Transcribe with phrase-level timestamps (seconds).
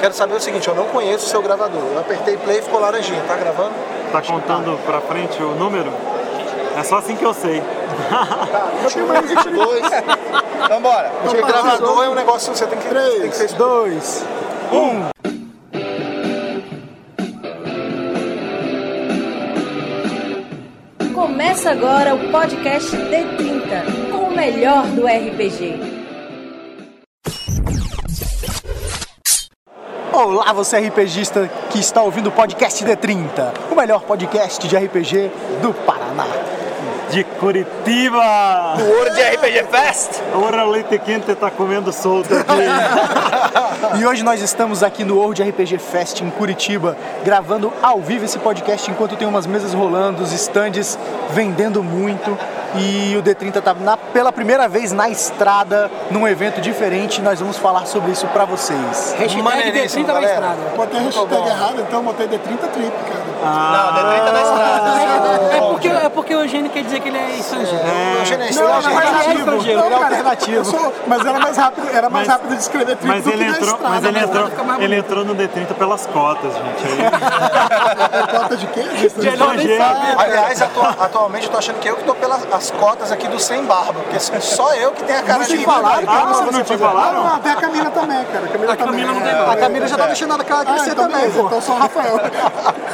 [0.00, 1.82] Quero saber o seguinte, eu não conheço o seu gravador.
[1.92, 3.20] Eu apertei play e ficou laranjinha.
[3.26, 3.72] Tá gravando?
[4.12, 5.92] Tá contando pra frente o número?
[6.76, 7.60] É só assim que eu sei.
[8.84, 9.82] Eu tenho mais 22.
[10.64, 11.10] Então bora.
[11.22, 14.24] Porque gravador é um negócio que você tem que, tem que ser 2,
[14.72, 15.08] 1.
[21.12, 25.97] Começa agora o podcast D30, com o melhor do RPG.
[30.20, 35.30] Olá, você RPGista que está ouvindo o podcast D30, o melhor podcast de RPG
[35.62, 36.26] do Paraná.
[37.08, 38.74] De Curitiba!
[38.80, 40.20] O Ouro de RPG Fest!
[40.34, 42.52] Ora, o leite quente tá comendo solto aqui.
[44.00, 48.38] E hoje nós estamos aqui no World RPG Fest em Curitiba, gravando ao vivo esse
[48.40, 50.98] podcast enquanto tem umas mesas rolando, os stands
[51.30, 52.36] vendendo muito.
[52.76, 57.20] E o D30 tá na- pela primeira vez na estrada, num evento diferente.
[57.22, 59.14] Nós vamos falar sobre isso pra vocês.
[59.18, 60.56] Hashtag Maneiríssimo, D30 na estrada.
[60.76, 63.28] Botei a hashtag errado, então botei D30 trip, cara.
[63.42, 64.88] Não, D30 na estrada.
[65.56, 67.84] É porque, é porque o Eugênio quer dizer que ele é estrangeiro.
[67.84, 68.94] O Eugênio é Não, não, estrangeiro.
[68.94, 69.80] mas Ele é estrangeiro.
[69.80, 70.56] Ele é cara, alternativo.
[70.56, 73.30] eu sou- mas era mais rápido, era mais Mas- rápido de escrever trip Mas do
[73.30, 73.94] ele que na entrou, estrada.
[73.94, 74.24] mas ele né?
[74.24, 74.48] entrou,
[74.80, 76.84] ele entrou no D30 pelas cotas, gente.
[76.86, 78.82] Aí, Cota de quê?
[78.82, 79.84] De estrangeiro.
[80.18, 83.38] Aliás, atua- atualmente eu tô achando que eu que tô pelas as cotas aqui do
[83.38, 86.62] Sem Barba, porque só eu que tenho a cara Não de falaram Ah, não você
[86.64, 87.26] te falaram?
[87.26, 88.44] Ah, tem a Camila também, cara.
[88.44, 89.06] A Camila, A Camila também.
[89.06, 89.52] não tem É, nada.
[89.52, 91.46] A Camila já tá deixando ela Ah, crescer então também, pô.
[91.46, 92.18] então sou o Rafael.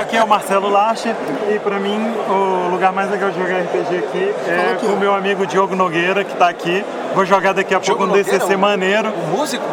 [0.00, 1.14] Aqui é o Marcelo Lache
[1.54, 4.96] e pra mim o lugar mais legal de jogar RPG aqui é aqui, com o
[4.98, 6.84] meu amigo Diogo Nogueira, que tá aqui.
[7.14, 9.10] Vou jogar daqui a pouco um Nogueira, DCC o- maneiro.
[9.10, 9.64] O músico?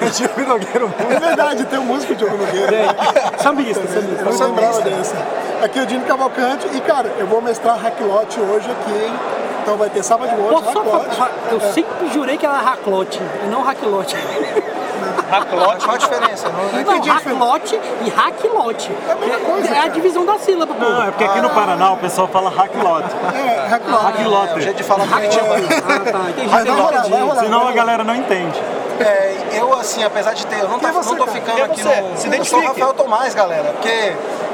[0.16, 2.94] Diogo Nogueira, É verdade, tem o músico Diogo Nogueira.
[3.38, 4.24] Sambista, Eu sambista.
[4.24, 5.16] não lembrava dessa.
[5.62, 9.12] Aqui é o Dino Cavalcante e, cara, eu vou mestrar Hacklote hoje aqui, hein?
[9.62, 11.16] Então vai ter sábado de hoje, Hacklote.
[11.16, 11.30] falar?
[11.52, 14.16] Eu sempre jurei que era Raclote e não Hacklote.
[15.30, 16.48] Raclote, qual a diferença?
[16.48, 17.08] Não, não Não, entendi.
[17.10, 18.90] Hacklote e Hacklote.
[19.08, 19.88] É a mesma coisa, É a cara.
[19.90, 20.80] divisão da sílaba, pô.
[20.84, 23.08] Não, é porque aqui no Paraná o pessoal fala hacklote.
[23.34, 24.04] É, Hacklote.
[24.04, 24.60] É o Hacklote.
[24.62, 25.46] jeito de falar Curitiba.
[25.46, 26.30] Ah, tá.
[26.30, 26.48] Entendi.
[26.48, 27.40] Vai rolar, vai rolar.
[27.42, 28.60] Senão a galera não entende.
[29.00, 30.58] É, eu, assim, apesar de ter.
[30.60, 31.88] Eu não, tá, é você, não tô ficando Quem é aqui você?
[31.88, 31.94] no.
[31.94, 32.66] Se eu sou o identifique.
[32.66, 33.70] Rafael Tomás, galera.
[33.72, 33.88] Porque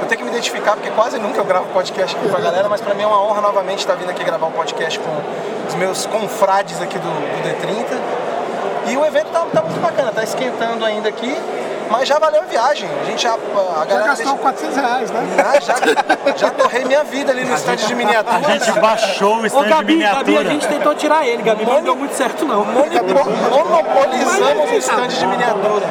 [0.01, 2.69] eu tenho que me identificar, porque quase nunca eu gravo podcast aqui com a galera,
[2.69, 5.11] mas pra mim é uma honra novamente estar vindo aqui gravar um podcast com
[5.69, 7.99] os meus confrades aqui do, do D30.
[8.89, 11.35] E o evento tá, tá muito bacana, tá esquentando ainda aqui,
[11.91, 12.89] mas já valeu a viagem.
[13.03, 13.35] A gente já.
[13.35, 15.21] A Já galera gastou 400 reais, né?
[15.39, 15.75] Ah, já,
[16.37, 18.39] já torrei minha vida ali no stand de miniatura.
[18.47, 20.41] A gente baixou o Ô, stand de Gabi, Gabi, miniatura.
[20.41, 22.65] a gente tentou tirar ele, Gabi, mas não deu muito certo, não.
[22.65, 25.87] Monopo- monopolizamos o stand de miniatura.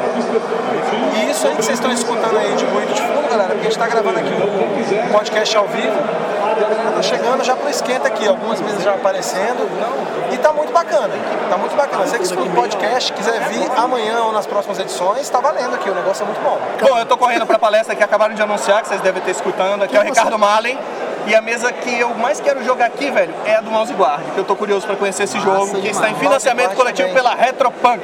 [1.16, 3.70] E isso aí que vocês estão escutando aí de ruído de fundo, galera, porque a
[3.70, 5.96] gente tá gravando aqui um podcast ao vivo.
[6.96, 9.68] Tá chegando já pro esquenta aqui, algumas mesas já aparecendo.
[10.32, 11.10] E tá muito bacana.
[11.50, 12.06] Tá muito bacana.
[12.06, 15.85] Você que escuta o podcast, quiser vir amanhã ou nas próximas edições, tá valendo aqui.
[15.90, 16.58] O negócio é muito bom.
[16.82, 19.84] Bom, eu tô correndo pra palestra que acabaram de anunciar, que vocês devem ter escutando.
[19.84, 20.78] Aqui é o Ricardo Malen.
[21.28, 24.22] E a mesa que eu mais quero jogar aqui, velho, é a do Mouse Guard,
[24.36, 27.24] que eu tô curioso pra conhecer esse jogo, que está em financiamento coletivo também.
[27.24, 28.00] pela Retropunk.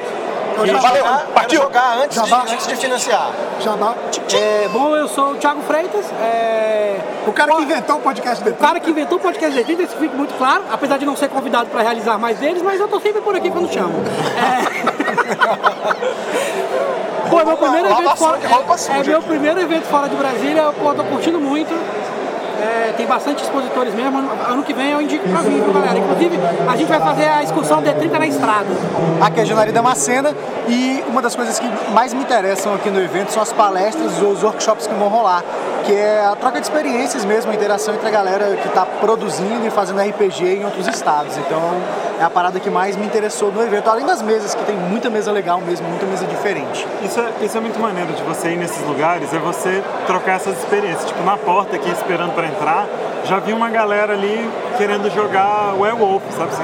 [0.66, 1.60] Quero Valeu, jogar, partiu!
[1.62, 2.44] quero jogar antes de, Jabá.
[2.52, 3.30] antes de financiar.
[3.62, 3.94] Jabá.
[4.34, 6.06] É, bom, eu sou o Thiago Freitas.
[6.22, 8.58] é, O cara que inventou o podcast O dele.
[8.60, 11.30] cara que inventou o podcast de 80, isso fica muito claro, apesar de não ser
[11.30, 14.02] convidado para realizar mais deles, mas eu tô sempre por aqui quando chamam.
[14.38, 14.62] É...
[17.32, 18.40] Pô, é meu primeiro evento fora.
[18.44, 21.74] É, é meu primeiro evento fora de Brasília, pô, tô curtindo muito.
[22.62, 24.20] É, tem bastante expositores mesmo.
[24.20, 25.98] Ano, ano que vem eu indico pra vir, viu, galera?
[25.98, 26.38] Inclusive,
[26.68, 28.68] a gente vai fazer a excursão D30 na estrada.
[29.22, 30.36] Aqui é a Janari Damascena
[30.68, 34.32] e uma das coisas que mais me interessam aqui no evento são as palestras ou
[34.32, 35.42] os workshops que vão rolar,
[35.86, 39.66] que é a troca de experiências mesmo, a interação entre a galera que está produzindo
[39.66, 41.38] e fazendo RPG em outros estados.
[41.38, 41.60] Então
[42.20, 45.10] é a parada que mais me interessou no evento, além das mesas, que tem muita
[45.10, 46.88] mesa legal mesmo, muita mesa diferente.
[47.04, 50.58] Isso é, isso é muito maneiro de você ir nesses lugares, é você trocar essas
[50.58, 51.06] experiências.
[51.06, 52.88] Tipo, na porta aqui, esperando pra entrar,
[53.26, 56.64] já vi uma galera ali querendo jogar Werewolf, sabe assim?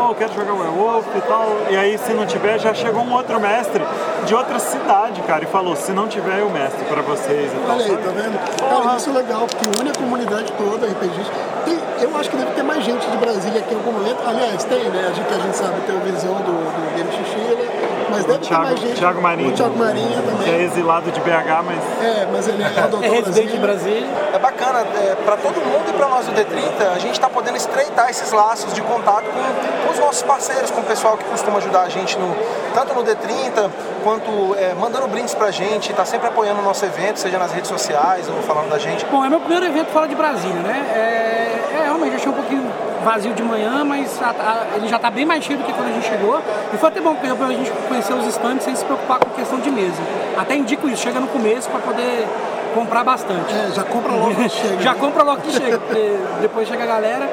[0.00, 1.46] Pô, eu quero jogar Werewolf e tal.
[1.68, 3.84] E aí, se não tiver, já chegou um outro mestre
[4.24, 7.76] de outra cidade, cara, e falou, se não tiver, eu mestre pra vocês e tal.
[7.76, 8.02] Olha aí, sabe?
[8.02, 8.38] tá vendo?
[8.58, 11.34] Cara, isso é legal, porque une a comunidade toda, RPGista.
[11.66, 14.16] Tem, eu acho que deve ter mais gente de Brasília aqui em algum momento.
[14.26, 15.06] Aliás, tem, né?
[15.06, 17.69] A gente, que a gente sabe tem o Visão do, do Game Xixila,
[18.10, 18.94] mas deve ter Thiago- mais gente.
[18.98, 19.48] Thiago Marinho.
[19.48, 20.64] O Thiago Marinho Que é também.
[20.64, 24.00] exilado de BH, mas É, mas ele é adotou É residente em Brasília.
[24.06, 24.30] Brasília.
[24.34, 27.56] É bacana, é, para todo mundo e para nós do D30, a gente está podendo
[27.56, 31.58] estreitar esses laços de contato com, com os nossos parceiros, com o pessoal que costuma
[31.58, 32.36] ajudar a gente no,
[32.74, 33.70] tanto no D30
[34.02, 37.68] quanto é, mandando brindes pra gente, tá sempre apoiando o nosso evento, seja nas redes
[37.68, 39.04] sociais ou falando da gente.
[39.06, 40.86] Bom, é meu primeiro evento fora de Brasília, né?
[40.94, 42.72] É, é realmente, eu achei um pouquinho
[43.04, 45.88] vazio de manhã, mas a- a- ele já está bem mais cheio do que quando
[45.88, 46.40] a gente chegou.
[46.72, 49.58] E foi até bom, porque pra gente conhecer os stands sem se preocupar com questão
[49.60, 50.00] de mesa.
[50.38, 52.26] Até indico isso, chega no começo para poder
[52.74, 53.52] comprar bastante.
[53.52, 54.80] É, já compra logo que chega.
[54.82, 57.28] Já compra logo que chega, porque depois chega a galera.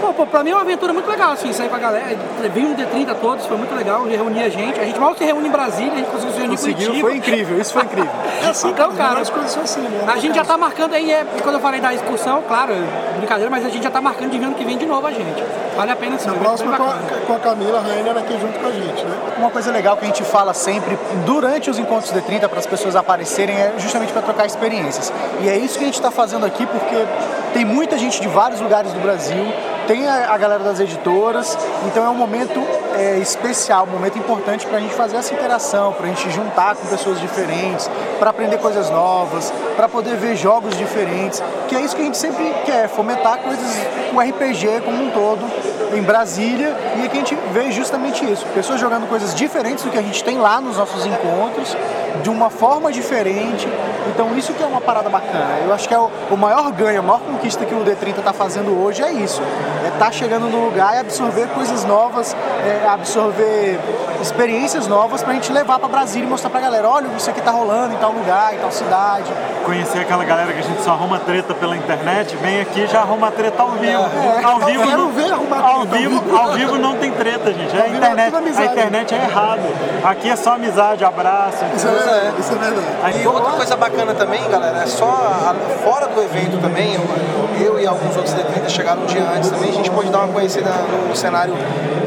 [0.00, 2.16] Pô, pô, pra mim é uma aventura muito legal, assim, sair com a galera.
[2.52, 4.78] Vim no D30 todos, foi muito legal, reunir a gente.
[4.78, 7.08] A gente mal se reúne em Brasília, a gente conseguiu se reunir Conseguiu, Curitiba.
[7.08, 8.10] foi incrível, isso foi incrível.
[8.42, 10.04] É assim, Então, cara, as coisas são assim, né?
[10.06, 12.74] A gente já tá marcando aí, é, quando eu falei da excursão, claro,
[13.16, 15.10] brincadeira, mas a gente já tá marcando de ver ano que vem de novo a
[15.10, 15.42] gente.
[15.76, 16.28] Vale a pena sim.
[16.28, 19.16] Na é próxima com a, com a Camila Rainer aqui junto com a gente, né?
[19.38, 22.94] Uma coisa legal que a gente fala sempre durante os encontros D30 para as pessoas
[22.94, 25.12] aparecerem é justamente para trocar experiências.
[25.40, 27.04] E é isso que a gente está fazendo aqui porque
[27.52, 29.44] tem muita gente de vários lugares do Brasil,
[29.86, 31.56] tem a, a galera das editoras,
[31.86, 32.60] então é um momento
[32.96, 36.74] é, especial, um momento importante para a gente fazer essa interação, para a gente juntar
[36.76, 37.88] com pessoas diferentes,
[38.18, 42.18] para aprender coisas novas, para poder ver jogos diferentes, que é isso que a gente
[42.18, 43.76] sempre quer, fomentar coisas,
[44.12, 48.80] o RPG como um todo em Brasília e aqui a gente vê justamente isso, pessoas
[48.80, 51.76] jogando coisas diferentes do que a gente tem lá nos nossos encontros,
[52.22, 53.68] de uma forma diferente.
[54.08, 55.58] Então isso que é uma parada bacana.
[55.64, 58.32] Eu acho que é o, o maior ganho, a maior conquista que o D30 está
[58.32, 59.42] fazendo hoje é isso.
[59.84, 62.34] É estar chegando no lugar e absorver coisas novas,
[62.64, 63.78] é, absorver
[64.20, 67.50] experiências novas pra gente levar pra Brasília e mostrar pra galera, olha, isso aqui tá
[67.50, 69.30] rolando em tal lugar, em tal cidade.
[69.66, 73.00] Conhecer aquela galera que a gente só arruma treta pela internet, vem aqui e já
[73.00, 74.00] arruma treta ao vivo.
[74.44, 77.52] ao vivo quero não, ver arrumar ao treta ao vivo, ao vivo não tem treta,
[77.52, 77.76] gente.
[77.76, 78.68] É a é internet, tudo amizade.
[78.68, 79.60] a internet é errado.
[80.04, 81.64] Aqui é só amizade, abraço.
[81.74, 82.40] Isso é verdade.
[82.40, 82.86] Isso é verdade.
[83.02, 87.66] Aí, E outra coisa bacana também, galera, é só a- fora do evento também, eu,
[87.66, 90.32] eu e alguns outros D30 chegaram um dia antes também, a gente pôde dar uma
[90.32, 90.70] conhecida
[91.08, 91.54] no cenário,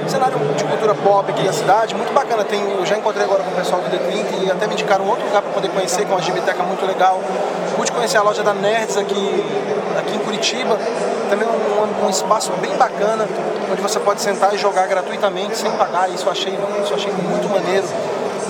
[0.10, 2.44] cenário de cultura pop aqui da cidade, muito bacana.
[2.44, 5.26] Tem, eu já encontrei agora com o pessoal do D30 e até me indicaram outro
[5.26, 7.22] lugar para poder conhecer, que é uma gibiteca muito legal.
[7.76, 9.44] Pude conhecer a loja da Nerds aqui,
[9.98, 10.78] aqui em Curitiba,
[11.30, 13.28] também um, um espaço bem bacana,
[13.72, 16.54] onde você pode sentar e jogar gratuitamente, sem pagar, isso eu achei,
[16.84, 17.88] isso eu achei muito maneiro.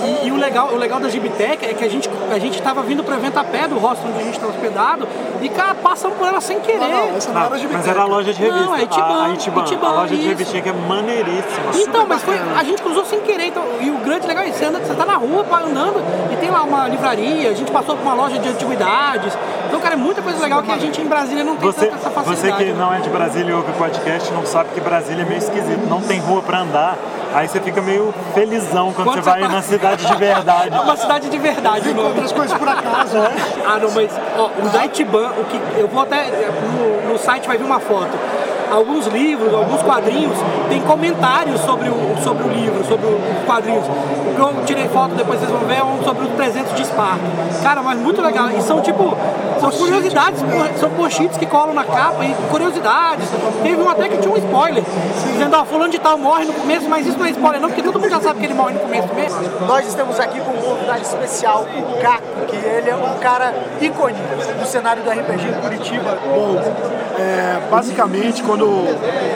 [0.04, 2.82] E, e o, legal, o legal da Gibitec é que a gente, a gente tava
[2.82, 5.06] vindo pro evento a pé do hostel onde a gente tá hospedado
[5.40, 6.78] e, cara, passamos por ela sem querer.
[6.78, 8.64] Não, essa não Ah, era de mas era a loja de revista.
[8.64, 9.62] Não, é Itiban, a, a Itiban.
[9.62, 10.28] Itiban, a loja de isso.
[10.28, 11.70] revistinha que é maneiríssima.
[11.74, 13.46] Então, mas foi, a gente cruzou sem querer.
[13.46, 16.36] Então, e o grande legal é isso, você, anda, você tá na rua andando e
[16.36, 19.36] tem lá uma livraria, a gente passou por uma loja de antiguidades.
[19.66, 21.96] Então, cara, é muita coisa legal que a gente em Brasília não tem Você, tanta
[21.96, 22.64] essa você facilidade.
[22.64, 22.78] que né?
[22.78, 25.86] não é de Brasília e ouve podcast não sabe que Brasília é meio esquisito.
[25.88, 26.96] Não tem rua pra andar.
[27.32, 30.74] Aí você fica meio felizão quando, Quando você você vai tá- na cidade de verdade.
[30.76, 32.08] É uma cidade de verdade o nome.
[32.08, 33.30] Outras coisas por acaso, né?
[33.66, 37.46] Ah, não, mas ó, o da Itiban, o que eu vou até no, no site
[37.46, 38.10] vai vir uma foto.
[38.70, 40.36] Alguns livros, alguns quadrinhos
[40.68, 43.84] tem comentários sobre o, sobre o livro, sobre os quadrinhos.
[43.84, 46.82] O que eu tirei foto depois vocês vão ver é um sobre os 300 de
[46.82, 47.20] Esparta.
[47.62, 48.48] Cara, mas muito legal.
[48.50, 49.16] E são tipo,
[49.60, 50.40] são curiosidades,
[50.78, 53.28] são post-its que colam na capa e curiosidades.
[53.62, 54.84] Teve um até que tinha um spoiler,
[55.32, 57.82] dizendo, ó, fulano de tal morre no começo, mas isso não é spoiler não, porque
[57.82, 59.40] todo mundo já sabe que ele morre no começo mesmo.
[59.66, 64.16] Nós estamos aqui com um convidado especial, o Caco, que ele é um cara ícone
[64.58, 66.18] do cenário do RPG em Curitiba.
[66.24, 66.60] Bom,
[67.18, 68.59] é, basicamente, quando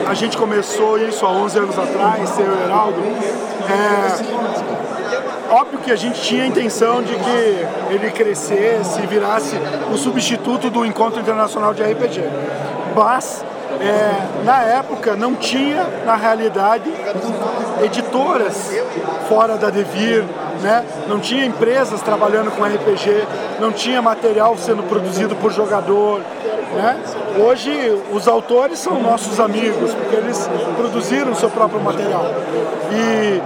[0.07, 3.01] a gente começou isso há 11 anos atrás, ser o Heraldo,
[3.67, 9.55] é, óbvio que a gente tinha a intenção de que ele crescesse e virasse
[9.91, 12.21] o substituto do Encontro Internacional de RPG.
[12.95, 13.43] Mas,
[13.79, 16.91] é, na época, não tinha, na realidade,
[17.83, 18.71] editoras
[19.27, 20.23] fora da Devir,
[20.61, 20.85] né?
[21.07, 23.27] não tinha empresas trabalhando com RPG,
[23.59, 26.21] não tinha material sendo produzido por jogador.
[26.75, 26.99] Né?
[27.37, 32.25] Hoje, os autores são nossos amigos, porque eles produziram o seu próprio material.
[32.91, 33.41] E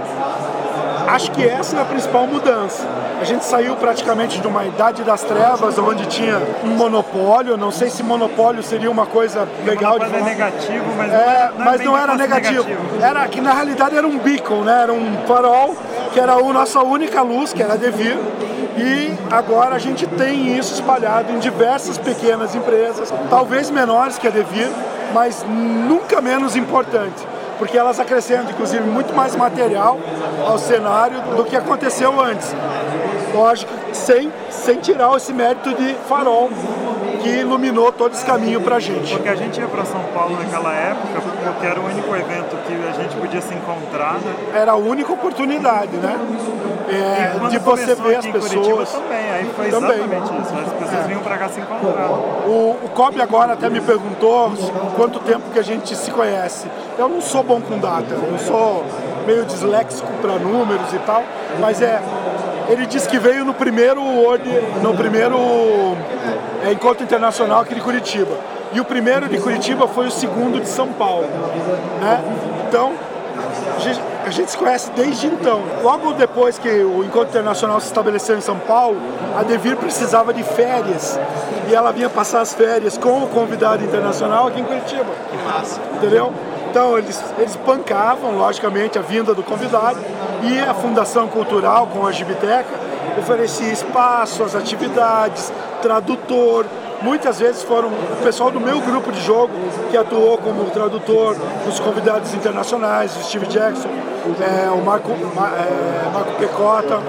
[1.08, 2.86] acho que essa é a principal mudança.
[3.20, 7.56] A gente saiu praticamente de uma idade das trevas, onde tinha um monopólio.
[7.56, 10.24] Não sei se monopólio seria uma coisa legal de é falar.
[10.24, 12.66] negativo, mas, É, não é mas bem não era fosse negativo.
[13.02, 14.82] Era que na realidade era um beacon, né?
[14.84, 15.76] Era um farol
[16.12, 18.16] que era a nossa única luz, que era a Devir.
[18.76, 24.30] E agora a gente tem isso espalhado em diversas pequenas empresas, talvez menores que a
[24.30, 24.68] Devir,
[25.12, 27.26] mas nunca menos importante,
[27.58, 29.98] porque elas acrescentam inclusive muito mais material
[30.46, 32.54] ao cenário do que aconteceu antes.
[33.34, 36.50] Lógico, sem, sem tirar esse mérito de farol
[37.22, 39.12] que iluminou todo esse caminho pra gente.
[39.12, 42.88] Porque a gente ia para São Paulo naquela época, porque era o único evento que
[42.88, 44.34] a gente podia se encontrar, né?
[44.54, 46.18] era a única oportunidade, né?
[46.88, 48.90] É, de você ver as em Curitiba pessoas.
[48.90, 49.90] também, aí foi Também.
[49.92, 50.54] exatamente isso.
[50.58, 52.10] As pessoas vinham para cá se encontrar.
[52.10, 54.50] O, o Kobe agora até me perguntou
[54.96, 56.66] quanto tempo que a gente se conhece.
[56.98, 58.84] Eu não sou bom com data, eu sou
[59.24, 61.22] meio disléxico para números e tal,
[61.60, 62.00] mas é.
[62.70, 64.48] Ele disse que veio no primeiro World,
[64.82, 65.36] no primeiro
[66.64, 68.32] é, encontro internacional aqui de Curitiba.
[68.72, 71.26] E o primeiro de Curitiba foi o segundo de São Paulo.
[72.00, 72.22] Né?
[72.68, 72.92] Então,
[73.76, 75.62] a gente- a gente se conhece desde então.
[75.82, 78.96] Logo depois que o Encontro Internacional se estabeleceu em São Paulo,
[79.36, 81.18] a Devir precisava de férias.
[81.68, 85.06] E ela vinha passar as férias com o convidado internacional aqui em Curitiba.
[85.30, 85.80] Que massa.
[85.96, 86.32] Entendeu?
[86.70, 89.98] Então eles, eles bancavam, logicamente, a vinda do convidado
[90.42, 96.66] e a Fundação Cultural com a Gibiteca oferecia espaço, as atividades, tradutor.
[97.02, 99.52] Muitas vezes foram o pessoal do meu grupo de jogo
[99.90, 103.88] que atuou como tradutor dos convidados internacionais, o Steve Jackson,
[104.40, 107.00] é, o Marco, é, Marco Pecota,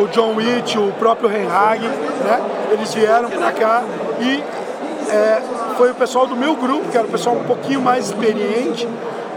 [0.00, 2.40] o John Witt, o próprio Reinhag, né?
[2.72, 3.84] Eles vieram para cá
[4.20, 4.42] e
[5.10, 5.42] é,
[5.76, 8.88] foi o pessoal do meu grupo, que era o pessoal um pouquinho mais experiente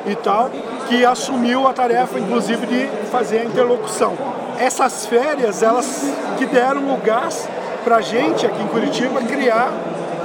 [0.08, 0.50] e tal,
[0.90, 4.18] que assumiu a tarefa, inclusive, de fazer a interlocução.
[4.58, 7.48] Essas férias, elas que deram o gás
[7.84, 9.72] para a gente aqui em Curitiba criar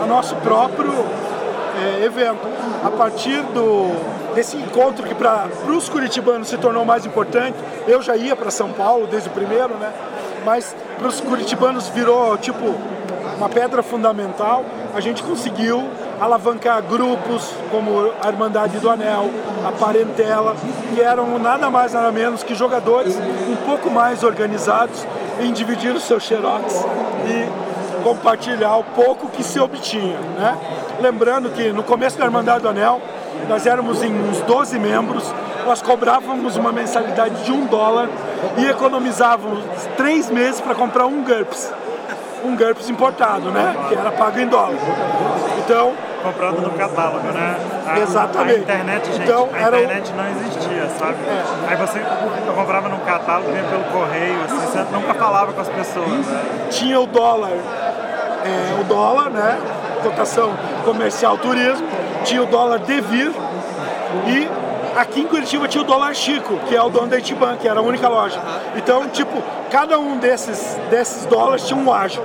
[0.02, 0.90] o nosso próprio
[2.00, 2.48] é, evento.
[2.82, 7.56] A partir do, desse encontro que para os curitibanos se tornou mais importante,
[7.86, 9.92] eu já ia para São Paulo desde o primeiro, né?
[10.46, 12.74] mas para os curitibanos virou tipo
[13.36, 15.84] uma pedra fundamental, a gente conseguiu
[16.20, 19.30] alavancar grupos como a Irmandade do Anel,
[19.66, 20.54] a Parentela,
[20.94, 25.06] que eram nada mais nada menos que jogadores um pouco mais organizados
[25.40, 26.84] em dividir os seus xerox
[27.26, 30.18] e compartilhar o pouco que se obtinha.
[30.38, 30.58] Né?
[31.00, 33.00] Lembrando que no começo da Irmandade do Anel,
[33.48, 35.24] nós éramos em uns 12 membros,
[35.66, 38.08] nós cobrávamos uma mensalidade de um dólar
[38.58, 39.64] e economizávamos
[39.96, 41.72] três meses para comprar um GURPS
[42.44, 43.74] um GURPS importado, né?
[43.88, 44.76] Que era pago em dólar.
[45.64, 45.94] Então.
[46.22, 47.56] Comprado no catálogo, né?
[47.86, 48.56] A, Exatamente.
[48.56, 50.16] A internet, gente, então, a internet o...
[50.16, 51.16] não existia, sabe?
[51.26, 51.70] É.
[51.70, 51.98] Aí você
[52.46, 56.08] eu comprava no catálogo, vinha pelo correio, assim, você nunca falava com as pessoas.
[56.08, 56.68] Né?
[56.70, 59.58] Tinha o dólar, é, o dólar, né?
[60.02, 60.54] Cotação
[60.84, 61.86] comercial turismo,
[62.24, 63.32] tinha o dólar devir
[64.26, 64.48] e
[64.96, 67.80] aqui em Curitiba tinha o dólar Chico, que é o dono da Itiban, que era
[67.80, 68.40] a única loja.
[68.76, 72.22] Então, tipo, cada um desses, desses dólares tinha um ágio.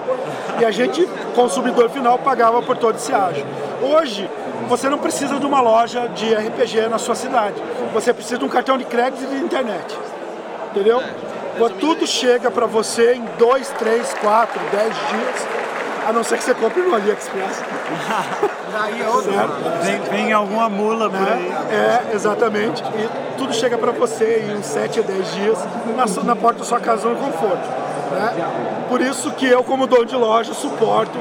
[0.60, 3.46] E a gente, consumidor final, pagava por todo esse ágio.
[3.82, 4.30] Hoje,
[4.68, 7.56] você não precisa de uma loja de RPG na sua cidade.
[7.94, 9.98] Você precisa de um cartão de crédito e de internet.
[10.72, 11.02] Entendeu?
[11.80, 15.59] Tudo chega para você em 2, 3, 4, 10 dias
[16.10, 17.64] a não ser que você compre no AliExpress.
[18.74, 19.32] Daí é outro.
[19.84, 21.34] Vem, vem, alguma mula por né?
[21.34, 22.12] aí.
[22.12, 22.84] É, exatamente.
[22.84, 25.60] E tudo chega para você em uns 7 a 10 dias
[25.96, 27.68] na, na porta da sua casa no conforto.
[28.12, 28.86] Né?
[28.90, 31.20] Por isso que eu, como dono de loja, suporto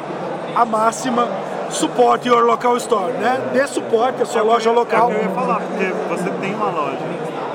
[0.54, 1.28] a máxima
[1.70, 3.50] suporte your local store, né?
[3.52, 5.10] Dê suporte à sua é loja local.
[5.10, 6.98] É eu ia falar, porque você tem uma loja.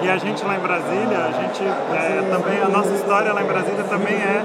[0.03, 3.47] E a gente lá em Brasília, a gente é, também, a nossa história lá em
[3.47, 4.43] Brasília também é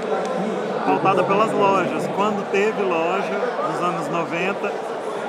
[0.89, 2.07] pautada pelas lojas.
[2.15, 3.39] Quando teve loja,
[3.71, 4.71] nos anos 90,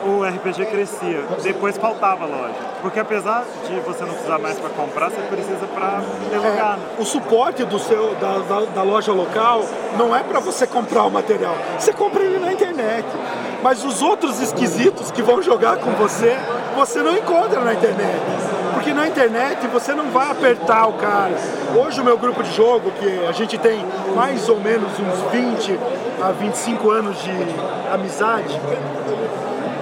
[0.07, 1.25] o RPG crescia.
[1.43, 2.55] Depois faltava loja.
[2.81, 6.79] Porque apesar de você não precisar mais para comprar, você precisa para ter lugar.
[6.79, 9.63] É, o suporte do seu, da, da, da loja local
[9.99, 11.55] não é para você comprar o material.
[11.79, 13.07] Você compra ele na internet.
[13.63, 16.39] Mas os outros esquisitos que vão jogar com você,
[16.75, 18.21] você não encontra na internet.
[18.73, 21.33] Porque na internet você não vai apertar o cara.
[21.75, 23.85] Hoje o meu grupo de jogo, que a gente tem
[24.15, 25.79] mais ou menos uns 20
[26.23, 27.33] a 25 anos de
[27.93, 28.61] amizade,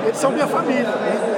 [0.05, 0.93] eles são minha família.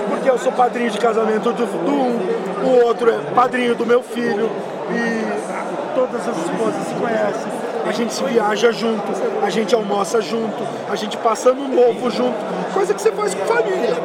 [0.09, 4.03] Porque eu sou padrinho de casamento do, do um, o outro é padrinho do meu
[4.03, 4.51] filho
[4.91, 7.61] e todas as esposas se conhecem.
[7.87, 9.03] A gente viaja junto,
[9.43, 12.37] a gente almoça junto, a gente passa no novo junto,
[12.75, 13.97] coisa que você faz com família,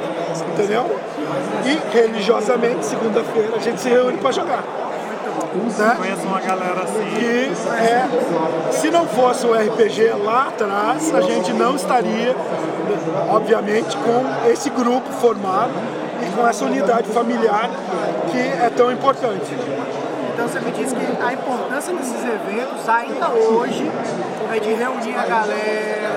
[0.53, 0.89] entendeu?
[1.65, 4.63] E religiosamente, segunda-feira, a gente se reúne para jogar.
[5.77, 5.95] Né?
[5.97, 7.05] Conheço uma galera assim.
[7.15, 7.51] Que
[7.81, 12.35] é, se não fosse o RPG lá atrás, a gente não estaria,
[13.29, 15.73] obviamente, com esse grupo formado
[16.21, 17.69] e com essa unidade familiar
[18.31, 19.53] que é tão importante.
[20.33, 23.89] Então você me disse que a importância desses eventos ainda hoje
[24.53, 26.14] é de reunir a galera,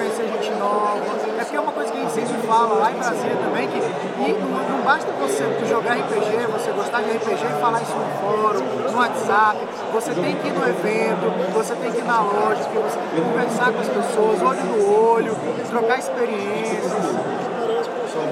[0.00, 0.98] conhecer gente nova.
[1.38, 3.78] É porque é uma coisa que a gente sempre fala lá em Brasília também, que
[3.78, 8.64] não, não basta você jogar RPG, você gostar de RPG e falar isso no fórum,
[8.90, 9.58] no WhatsApp.
[9.92, 13.20] Você tem que ir no evento, você tem que ir na loja, você tem que
[13.20, 15.36] conversar com as pessoas, olho no olho,
[15.68, 16.92] trocar experiências.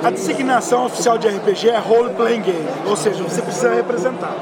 [0.02, 4.34] A designação oficial de RPG é Role Playing Game, ou seja, você precisa representar.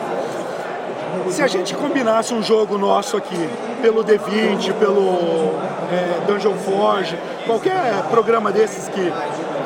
[1.31, 3.49] Se a gente combinasse um jogo nosso aqui,
[3.83, 5.55] pelo D20, pelo
[5.93, 9.13] é, Dungeon Forge, qualquer programa desses que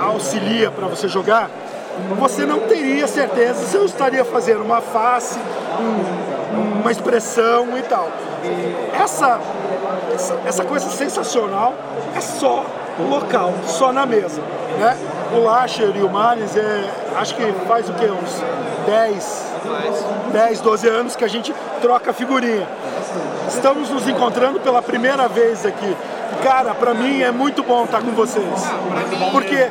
[0.01, 1.51] auxilia para você jogar,
[2.19, 5.39] você não teria certeza se eu estaria fazendo uma face,
[5.79, 8.09] um, uma expressão e tal.
[8.93, 9.41] Essa,
[10.15, 11.75] essa, essa, coisa sensacional
[12.17, 12.65] é só
[13.09, 14.41] local, só na mesa.
[14.79, 14.97] Né?
[15.35, 18.07] O Lasher e o Manes, é, acho que faz o que?
[18.07, 18.43] Uns
[18.87, 19.50] 10,
[20.33, 22.67] 10, 12 anos que a gente troca figurinha.
[23.49, 25.97] Estamos nos encontrando pela primeira vez aqui.
[26.43, 28.45] Cara, pra mim é muito bom estar com vocês.
[29.33, 29.71] Porque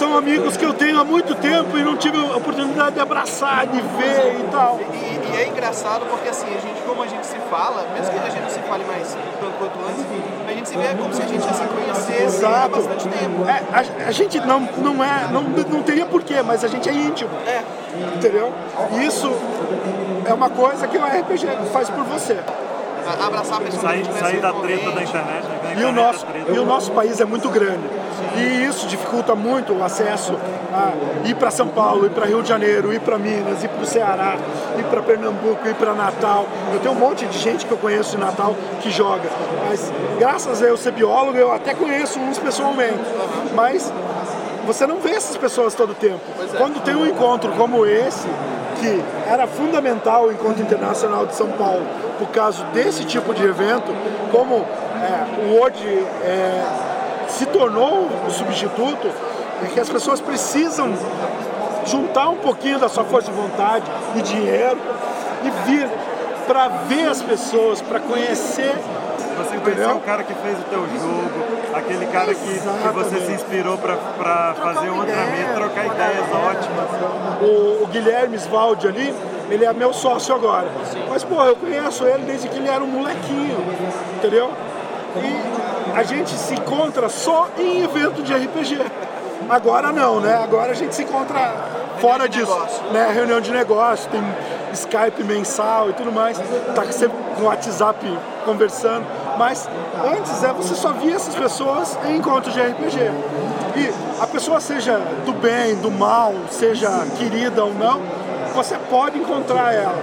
[0.00, 3.66] são amigos que eu tenho há muito tempo e não tive a oportunidade de abraçar,
[3.66, 4.80] de ver e tal.
[4.80, 8.18] E, e é engraçado porque assim, a gente, como a gente se fala, mesmo que
[8.18, 10.02] a gente não se fale mais tanto quanto antes,
[10.48, 12.68] a gente se vê como se a gente já se conhecesse há Exato.
[12.70, 13.44] bastante tempo.
[13.46, 16.94] É, a, a gente não, não é, não, não teria porquê, mas a gente é
[16.94, 17.30] íntimo.
[17.46, 17.62] É.
[18.16, 18.54] Entendeu?
[18.92, 19.30] E isso
[20.24, 22.38] é uma coisa que o RPG faz por você.
[23.26, 25.58] Abraçar a pessoa Sair, que a gente sair da treta da internet, né?
[25.60, 26.52] Que a E o, internet nosso, é treta.
[26.52, 27.84] e o nosso país é muito grande.
[28.36, 30.34] E isso dificulta muito o acesso
[30.72, 33.82] a ir para São Paulo, ir para Rio de Janeiro, ir para Minas, ir para
[33.82, 34.36] o Ceará,
[34.78, 36.46] ir para Pernambuco, ir para Natal.
[36.72, 39.28] Eu tenho um monte de gente que eu conheço de Natal que joga.
[39.68, 43.00] Mas graças a eu ser biólogo, eu até conheço uns pessoalmente.
[43.54, 43.92] Mas
[44.66, 46.20] você não vê essas pessoas todo o tempo.
[46.56, 48.28] Quando tem um encontro como esse,
[48.80, 51.84] que era fundamental o Encontro Internacional de São Paulo,
[52.18, 53.92] por causa desse tipo de evento,
[54.32, 55.82] como é, o World
[56.22, 56.64] é,
[57.30, 59.10] se tornou o substituto,
[59.62, 60.92] é que as pessoas precisam
[61.86, 63.84] juntar um pouquinho da sua força de vontade
[64.16, 64.78] e dinheiro
[65.44, 65.88] e vir
[66.46, 68.74] para ver as pessoas, para conhecer
[69.38, 71.30] Você conheceu o cara que fez o teu jogo,
[71.74, 77.40] aquele cara que, que você se inspirou pra, pra fazer ideia, mesa, trocar ideias ótimas.
[77.40, 79.14] o, o Guilherme Svaldi ali,
[79.48, 80.68] ele é meu sócio agora.
[81.08, 83.56] Mas, pô, eu conheço ele desde que ele era um molequinho,
[84.16, 84.50] entendeu?
[85.16, 88.78] E a gente se encontra só em evento de RPG.
[89.48, 90.34] Agora não, né?
[90.42, 91.54] Agora a gente se encontra
[91.98, 92.52] fora disso.
[92.52, 92.84] negócio.
[92.92, 93.10] Né?
[93.12, 94.22] Reunião de negócio, tem
[94.72, 96.38] Skype mensal e tudo mais.
[96.74, 99.04] Tá sempre no WhatsApp conversando.
[99.36, 99.68] Mas
[100.04, 102.98] antes é, você só via essas pessoas em encontros de RPG.
[103.76, 106.88] E a pessoa seja do bem, do mal, seja
[107.18, 108.02] querida ou não,
[108.54, 109.98] você pode encontrar ela.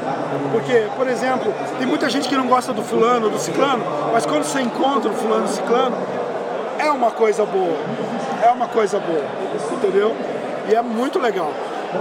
[0.52, 4.44] Porque, por exemplo, tem muita gente que não gosta do fulano, do ciclano, mas quando
[4.44, 5.96] você encontra o fulano o ciclano,
[6.80, 7.78] é uma coisa boa.
[8.44, 9.24] É uma coisa boa,
[9.74, 10.16] entendeu?
[10.70, 11.52] E é muito legal.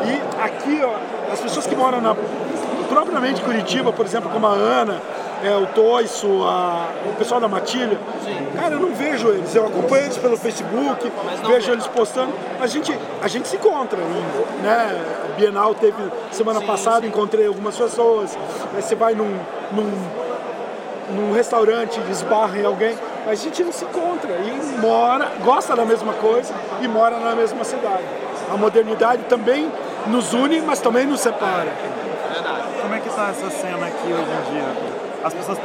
[0.04, 0.94] E aqui, ó,
[1.32, 2.14] as pessoas que moram na
[2.88, 5.00] propriamente Curitiba, por exemplo, como a Ana,
[5.44, 7.99] é, o Toiço, a- o pessoal da Matilha,
[8.55, 9.55] cara, eu não vejo eles.
[9.55, 11.12] Eu acompanho eles pelo Facebook,
[11.46, 12.33] vejo eles postando.
[12.61, 13.99] A gente, a gente se encontra,
[14.62, 15.05] né?
[15.37, 18.37] Bienal teve semana passada, encontrei algumas pessoas.
[18.75, 19.38] Aí você vai num,
[19.72, 20.27] num
[21.09, 25.85] num restaurante, esbarra em alguém, mas a gente não se encontra e mora, gosta da
[25.85, 28.03] mesma coisa e mora na mesma cidade.
[28.53, 29.70] A modernidade também
[30.09, 31.70] nos une, mas também nos separa.
[32.83, 34.95] Como é que tá essa cena aqui hoje em dia?
[35.26, 35.58] As pessoas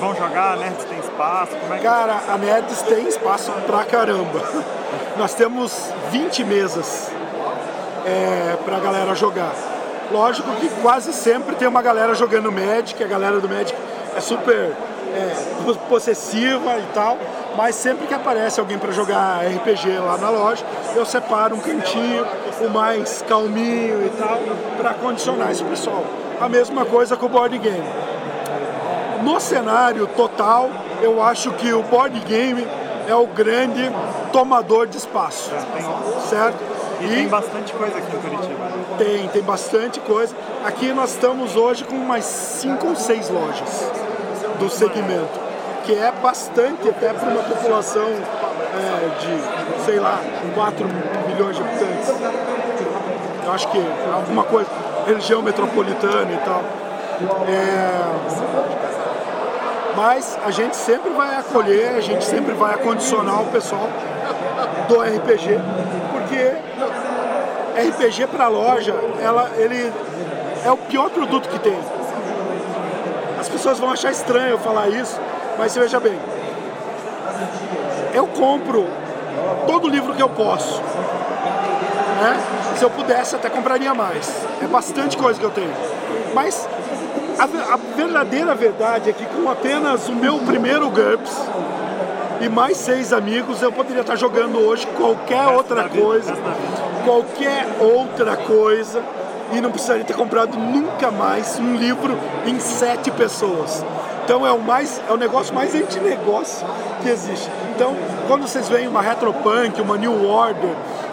[0.00, 1.82] vão jogar, nerds tem espaço, é que...
[1.84, 4.42] Cara, a Nerds tem espaço pra caramba.
[5.16, 7.08] Nós temos 20 mesas
[8.04, 9.52] é, pra galera jogar.
[10.10, 13.78] Lógico que quase sempre tem uma galera jogando Magic, a galera do Magic
[14.16, 14.72] é super
[15.14, 17.16] é, possessiva e tal,
[17.56, 20.64] mas sempre que aparece alguém para jogar RPG lá na loja,
[20.96, 22.26] eu separo um cantinho,
[22.60, 24.40] o mais calminho e tal,
[24.76, 26.04] para condicionar esse pessoal.
[26.40, 28.05] A mesma coisa com o board game.
[29.26, 30.70] No cenário total,
[31.02, 32.64] eu acho que o board game
[33.08, 33.90] é o grande
[34.32, 35.50] tomador de espaço,
[36.30, 36.56] certo?
[37.00, 38.64] E tem bastante coisa aqui em Curitiba.
[38.96, 40.32] Tem, tem bastante coisa.
[40.64, 43.90] Aqui nós estamos hoje com umas 5 ou 6 lojas
[44.60, 45.40] do segmento,
[45.82, 50.20] que é bastante até para uma população é, de, sei lá,
[50.54, 50.86] 4
[51.26, 52.14] milhões de habitantes.
[53.44, 53.84] Eu acho que
[54.14, 54.70] alguma coisa,
[55.04, 56.62] região metropolitana e tal.
[57.48, 59.05] É,
[59.96, 63.88] mas a gente sempre vai acolher, a gente sempre vai acondicionar o pessoal
[64.88, 65.58] do RPG,
[66.12, 69.92] porque RPG para loja, ela, ele
[70.64, 71.78] é o pior produto que tem.
[73.40, 75.18] As pessoas vão achar estranho eu falar isso,
[75.58, 76.18] mas veja bem.
[78.12, 78.86] Eu compro
[79.66, 80.80] todo livro que eu posso.
[82.20, 82.40] Né?
[82.78, 84.30] Se eu pudesse, até compraria mais.
[84.62, 85.72] É bastante coisa que eu tenho.
[86.34, 86.68] Mas
[87.38, 91.48] a, a verdadeira verdade é que com apenas o meu primeiro GURPS
[92.40, 96.34] e mais seis amigos, eu poderia estar jogando hoje qualquer outra coisa,
[97.04, 99.02] qualquer outra coisa,
[99.52, 103.84] e não precisaria ter comprado nunca mais um livro em sete pessoas.
[104.24, 106.66] Então é o mais, é o negócio mais anti-negócio
[107.02, 107.48] que existe.
[107.74, 107.94] Então,
[108.26, 110.70] quando vocês veem uma retropunk, uma new order,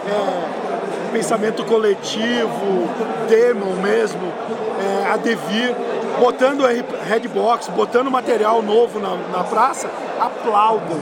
[0.08, 2.88] é, pensamento coletivo,
[3.28, 4.32] Demon mesmo,
[4.80, 5.74] é, a Devir,
[6.18, 6.68] botando a
[7.04, 9.88] Redbox, botando material novo na, na praça,
[10.20, 10.98] aplaudam.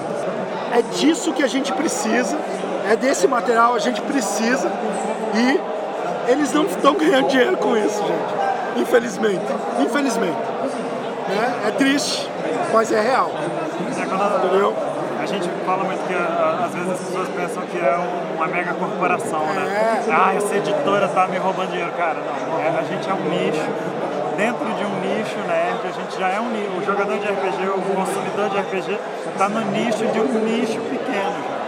[0.72, 2.36] É disso que a gente precisa,
[2.90, 4.70] é desse material a gente precisa
[5.34, 5.60] e
[6.30, 8.80] eles não estão ganhando dinheiro com isso, gente.
[8.82, 9.44] Infelizmente.
[9.80, 10.38] Infelizmente.
[11.28, 11.54] Né?
[11.68, 12.28] É triste,
[12.72, 13.30] mas é real.
[13.30, 14.74] É Entendeu?
[15.20, 18.74] a gente fala muito que às vezes as pessoas pensam que é um- uma mega
[18.74, 20.02] corporação, né?
[20.08, 20.12] É.
[20.12, 21.92] Ah, essa editora tá me roubando dinheiro.
[21.96, 22.60] Cara, não.
[22.60, 23.62] É, a gente é um nicho.
[24.36, 26.70] Dentro de um nicho nerd, a gente já é um nicho.
[26.80, 28.98] O jogador de RPG, o consumidor de RPG,
[29.38, 31.62] tá no nicho de um nicho pequeno já.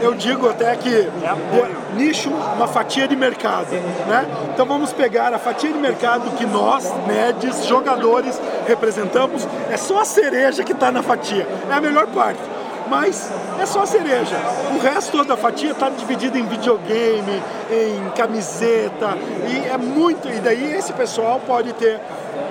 [0.00, 3.66] Eu digo até que de- nicho, uma fatia de mercado,
[4.08, 4.26] né?
[4.52, 10.04] Então vamos pegar a fatia de mercado que nós, nerds, jogadores, representamos, é só a
[10.04, 12.40] cereja que está na fatia, é a melhor parte.
[12.88, 14.36] Mas é só a cereja.
[14.74, 19.16] O resto da fatia está dividida em videogame, em camiseta,
[19.48, 20.28] e é muito.
[20.28, 21.98] E daí esse pessoal pode ter,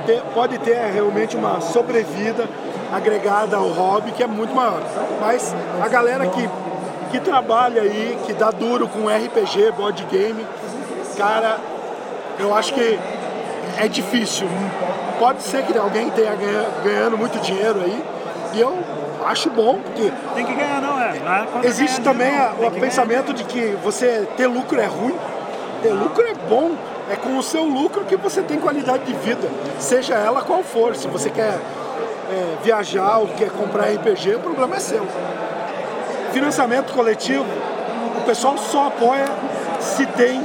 [0.06, 2.50] ter- pode ter realmente uma sobrevida
[2.92, 4.82] agregada ao hobby que é muito maior.
[5.22, 6.50] Mas a galera que
[7.12, 10.44] que trabalha aí, que dá duro com RPG, board game,
[11.16, 11.58] cara,
[12.40, 13.00] eu acho que
[13.78, 14.48] é difícil.
[15.20, 18.04] Pode ser que alguém tenha ganha- ganhando muito dinheiro aí,
[18.56, 18.76] e eu
[19.26, 21.14] acho bom, porque Tem que ganhar, não é?
[21.20, 22.68] Não é existe ganhar também não.
[22.68, 25.16] O pensamento de que você ter lucro é ruim.
[25.82, 26.72] Ter lucro é bom.
[27.12, 30.96] É com o seu lucro que você tem qualidade de vida, seja ela qual for.
[30.96, 31.60] Se você quer
[32.32, 35.06] é, viajar ou quer comprar RPG, o problema é seu.
[36.32, 37.46] Financiamento coletivo,
[38.18, 39.26] o pessoal só apoia
[39.80, 40.42] se tem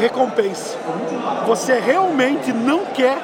[0.00, 0.76] recompensa.
[1.46, 3.18] Você realmente não quer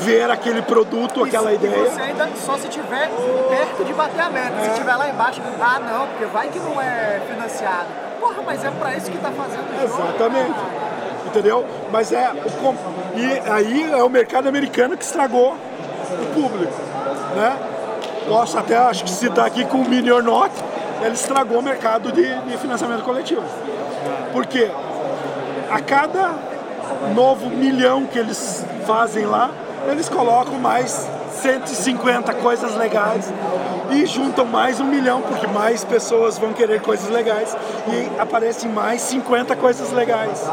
[0.00, 1.90] ver aquele produto, aquela E ideia.
[1.90, 3.10] você ainda só se tiver
[3.48, 4.60] perto de bater a meta.
[4.62, 7.86] Se tiver lá embaixo, ah não, porque vai que não é financiado.
[8.20, 10.02] Porra, mas é pra isso que tá fazendo o jogo.
[10.02, 10.60] Exatamente.
[11.26, 11.66] Entendeu?
[11.90, 12.74] Mas é o
[13.18, 16.72] e aí é o mercado americano que estragou o público,
[17.34, 17.56] né?
[18.28, 20.52] Posso até acho que citar aqui com o Mini or Not,
[21.02, 23.42] ele estragou o mercado de, de financiamento coletivo.
[24.32, 24.70] Porque
[25.70, 26.34] a cada
[27.14, 29.50] novo milhão que eles fazem lá,
[29.90, 31.08] eles colocam mais
[31.42, 33.32] 150 coisas legais
[33.90, 37.56] e juntam mais um milhão, porque mais pessoas vão querer coisas legais
[37.88, 40.44] e aparecem mais 50 coisas legais.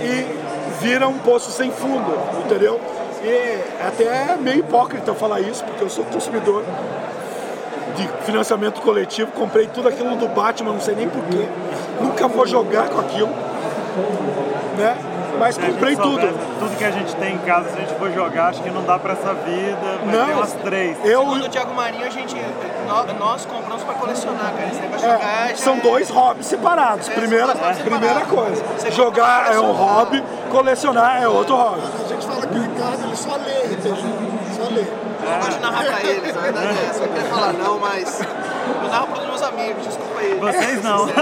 [0.00, 2.80] E vira um poço sem fundo, entendeu?
[3.22, 6.64] E até é meio hipócrita eu falar isso, porque eu sou consumidor
[7.96, 11.46] de financiamento coletivo, comprei tudo aquilo do Batman, não sei nem porquê,
[12.00, 13.30] nunca vou jogar com aquilo,
[14.76, 15.13] né?
[15.38, 16.10] Mas gente comprei tudo.
[16.20, 18.70] soubesse Tudo que a gente tem em casa, se a gente for jogar, acho que
[18.70, 19.76] não dá pra essa vida.
[20.04, 20.96] Vai Não, ter umas três.
[21.04, 22.36] eu, Segundo o Thiago Marinho, a gente,
[22.86, 24.68] nó- nós compramos pra colecionar, cara.
[24.70, 27.08] Esse negócio de jogar É, já são é- dois hobbies separados.
[27.08, 28.64] É, Primeira, hobbies primeira coisa.
[28.78, 31.82] Você Jogar é um hobby, colecionar é outro hobby.
[32.04, 33.88] A gente fala que o Ricardo ele só lê RPG,
[34.56, 34.80] só lê.
[34.82, 37.02] Eu não gosto de narrar pra eles, a verdade é essa.
[37.02, 38.20] Eu queria falar não, mas
[38.82, 40.34] eu narro pros meus amigos, desculpa aí.
[40.40, 41.06] Vocês não.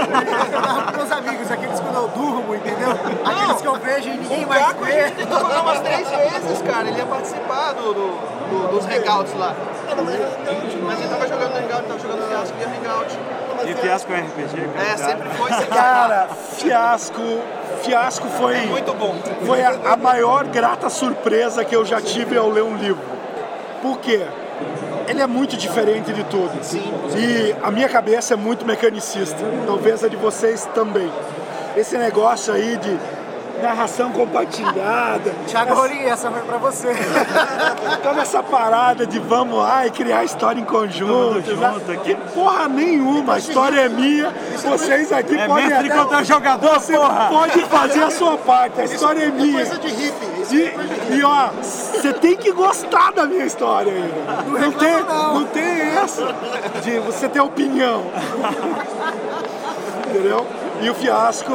[0.93, 2.89] Eu meus amigos, aqueles quando eu durmo, entendeu?
[3.25, 5.01] Aqueles que eu vejo e ninguém O mais Caco a vê.
[5.03, 6.87] gente tentou jogar umas três vezes, cara.
[6.87, 9.53] Ele ia participar do, do- do- dos hangouts lá.
[10.83, 13.19] Mas ele tava jogando no hangout, tava jogando fiasco e hangout.
[13.65, 14.87] E fiasco é RPG, cara.
[14.87, 16.27] É, sempre foi, sempre Cara,
[16.57, 17.21] fiasco.
[17.81, 19.13] Fiasco foi, É muito bom.
[19.45, 23.03] foi a, a maior grata surpresa que eu já tive ao ler um livro.
[23.81, 24.25] Por quê?
[25.07, 26.51] Ele é muito diferente de tudo.
[27.17, 29.37] E a minha cabeça é muito mecanicista.
[29.65, 31.11] Talvez a de vocês também.
[31.75, 32.99] Esse negócio aí de
[33.63, 35.33] narração compartilhada.
[35.47, 36.89] Thiago Rolim, essa foi pra você.
[38.03, 41.41] Toda essa parada de vamos lá e criar história em conjunto.
[41.41, 42.01] Tudo junto.
[42.01, 45.97] Que porra nenhuma, a história é minha, vocês aqui É podem mestre até...
[46.01, 47.29] contra jogador, Você porra!
[47.29, 49.65] pode fazer a sua parte, a história é minha.
[49.65, 50.41] Coisa de hippie.
[50.41, 51.13] Isso é coisa de hippie.
[51.13, 54.59] E, e ó, você tem que gostar da minha história ainda.
[54.59, 56.35] Não, tem, não tem essa
[56.83, 58.03] de você ter opinião.
[60.09, 60.45] Entendeu?
[60.83, 61.53] E o fiasco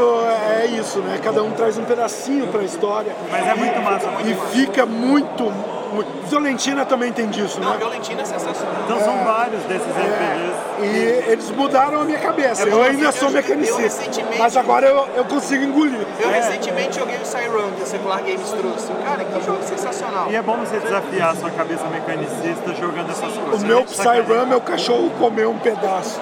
[0.58, 1.18] é isso, né?
[1.22, 3.12] Cada um traz um pedacinho pra história.
[3.30, 4.06] Mas é muito massa.
[4.24, 5.44] E fica muito,
[5.92, 6.08] muito.
[6.28, 7.76] Violentina também tem disso, Não, né?
[7.78, 8.74] Violentina é sensacional.
[8.84, 10.58] Então são vários desses RPGs.
[10.82, 12.68] E eles mudaram a minha cabeça.
[12.68, 13.80] É eu ainda eu sou joguei- eu mecanicista.
[14.02, 16.06] recentemente- Mas agora eu, eu consigo engolir.
[16.20, 18.88] Eu recentemente joguei o Cyrun, que a Secular Games trouxe.
[19.04, 20.30] Cara, que jogo sensacional.
[20.30, 23.62] E é bom você desafiar a sua cabeça mecanicista jogando essas coisas.
[23.62, 24.24] O meu Você sacanagem.
[24.24, 26.20] Psy meu cachorro comeu um pedaço.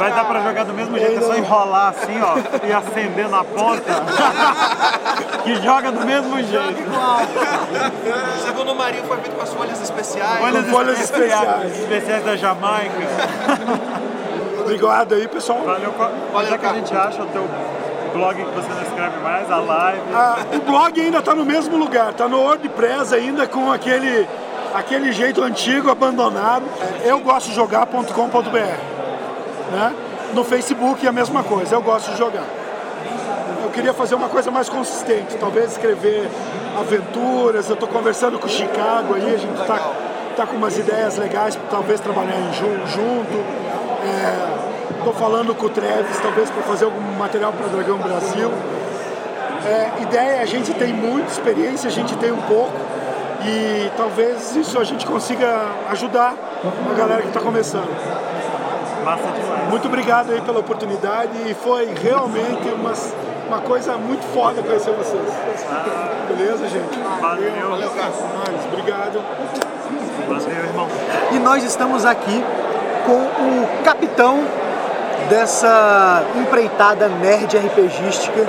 [0.00, 3.44] Vai dar pra jogar do mesmo jeito, é só enrolar assim, ó, e acender na
[3.44, 3.82] ponta.
[5.44, 6.82] que joga do mesmo jeito.
[8.46, 10.38] Segundo o Marinho, foi feito com as folhas especiais.
[10.40, 11.78] Folhas, folhas especiais.
[11.80, 12.94] Especiais da Jamaica.
[14.60, 15.60] Obrigado aí, pessoal.
[15.64, 15.92] Valeu.
[15.92, 17.46] Qual- Onde é que a gente acha o teu
[18.14, 20.00] blog que você não escreve mais, a live?
[20.14, 24.26] Ah, o blog ainda está no mesmo lugar, está no WordPress ainda com aquele,
[24.74, 26.64] aquele jeito antigo, abandonado.
[27.04, 28.99] Eu gosto de jogar.com.br.
[29.72, 29.94] Né?
[30.34, 32.44] No Facebook é a mesma coisa, eu gosto de jogar.
[33.62, 36.28] Eu queria fazer uma coisa mais consistente, talvez escrever
[36.78, 37.68] aventuras.
[37.68, 39.78] Eu estou conversando com o Chicago aí, a gente está
[40.36, 43.44] tá com umas ideias legais, talvez trabalhar em ju- junto.
[44.98, 48.50] Estou falando com o Treves, talvez para fazer algum material para Dragão Brasil.
[49.66, 52.72] É, ideia, a gente tem muita experiência, a gente tem um pouco
[53.44, 56.34] e talvez isso a gente consiga ajudar
[56.90, 57.88] a galera que está começando.
[59.04, 59.68] Massa demais.
[59.68, 62.92] Muito obrigado aí pela oportunidade e foi realmente uma,
[63.48, 65.22] uma coisa muito foda conhecer vocês.
[66.28, 66.98] Beleza, gente?
[67.20, 67.70] Valeu.
[67.70, 68.12] Valeu, cara.
[68.72, 69.22] Obrigado.
[70.28, 70.88] Valeu, irmão.
[71.32, 72.44] E nós estamos aqui
[73.06, 74.44] com o capitão
[75.28, 78.46] dessa empreitada nerd RPGística.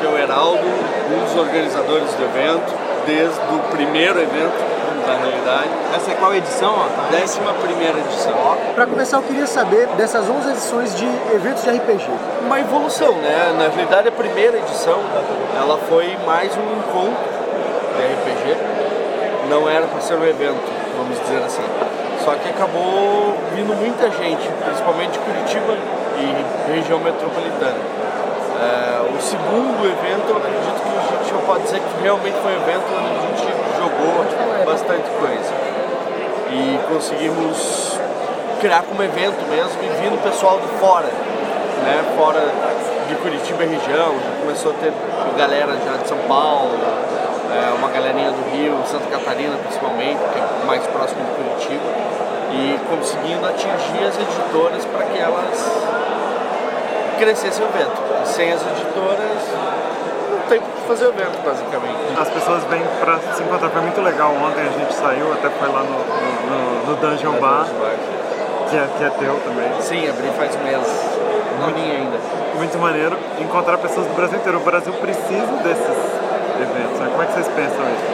[0.00, 2.74] que é o Heraldo, um dos organizadores do evento,
[3.06, 4.75] desde o primeiro evento,
[5.06, 5.70] na realidade.
[5.94, 6.74] Essa é qual edição?
[6.74, 7.10] Ó?
[7.10, 8.34] Décima primeira edição.
[8.74, 12.08] Para começar, eu queria saber dessas 11 edições de eventos de RPG.
[12.44, 13.54] Uma evolução, né?
[13.56, 14.98] Na realidade, a primeira edição,
[15.56, 17.24] ela foi mais um encontro
[17.96, 18.56] de RPG.
[19.48, 20.60] Não era para ser um evento,
[20.98, 21.62] vamos dizer assim.
[22.24, 25.78] Só que acabou vindo muita gente, principalmente de Curitiba
[26.18, 27.78] e região metropolitana.
[28.58, 32.52] É, o segundo evento, eu acredito que a gente já pode dizer que realmente foi
[32.52, 33.65] um evento onde a gente
[33.96, 35.52] jogou bastante coisa.
[36.50, 37.98] E conseguimos
[38.60, 41.08] criar como evento mesmo e vindo pessoal de fora,
[41.84, 42.04] né?
[42.16, 42.40] Fora
[43.08, 44.92] de Curitiba e região, já começou a ter
[45.36, 46.72] galera já de São Paulo,
[47.52, 51.84] é, uma galerinha do Rio, Santa Catarina principalmente, que é mais próximo de Curitiba,
[52.52, 55.96] e conseguindo atingir as editoras para que elas
[57.18, 58.26] crescessem o evento.
[58.26, 59.42] Sem as editoras,
[60.30, 61.96] não tem o que fazer o evento, basicamente.
[62.20, 63.70] As pessoas vêm pra se encontrar.
[63.70, 67.66] Foi muito legal ontem, a gente saiu, até foi lá no, no, no Dungeon Bar,
[68.70, 69.70] que é, que é teu também.
[69.80, 71.16] Sim, abri faz um mês.
[71.60, 72.18] Não ainda.
[72.56, 74.58] Muito maneiro encontrar pessoas do Brasil inteiro.
[74.58, 75.98] O Brasil precisa desses
[76.60, 77.00] eventos.
[77.00, 77.08] né?
[77.10, 78.06] Como é que vocês pensam isso?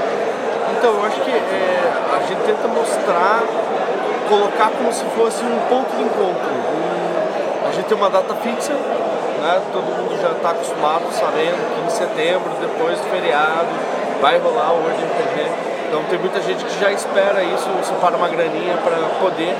[0.78, 3.42] Então, eu acho que é, a gente tenta mostrar,
[4.28, 6.50] colocar como se fosse um ponto de encontro.
[6.50, 8.72] Um- a gente tem uma data fixa,
[9.42, 9.60] né?
[9.72, 13.68] todo mundo já está acostumado, sabendo que em setembro, depois do feriado,
[14.20, 15.50] vai rolar o World RPG.
[15.88, 19.54] Então tem muita gente que já espera isso, separa uma graninha para poder,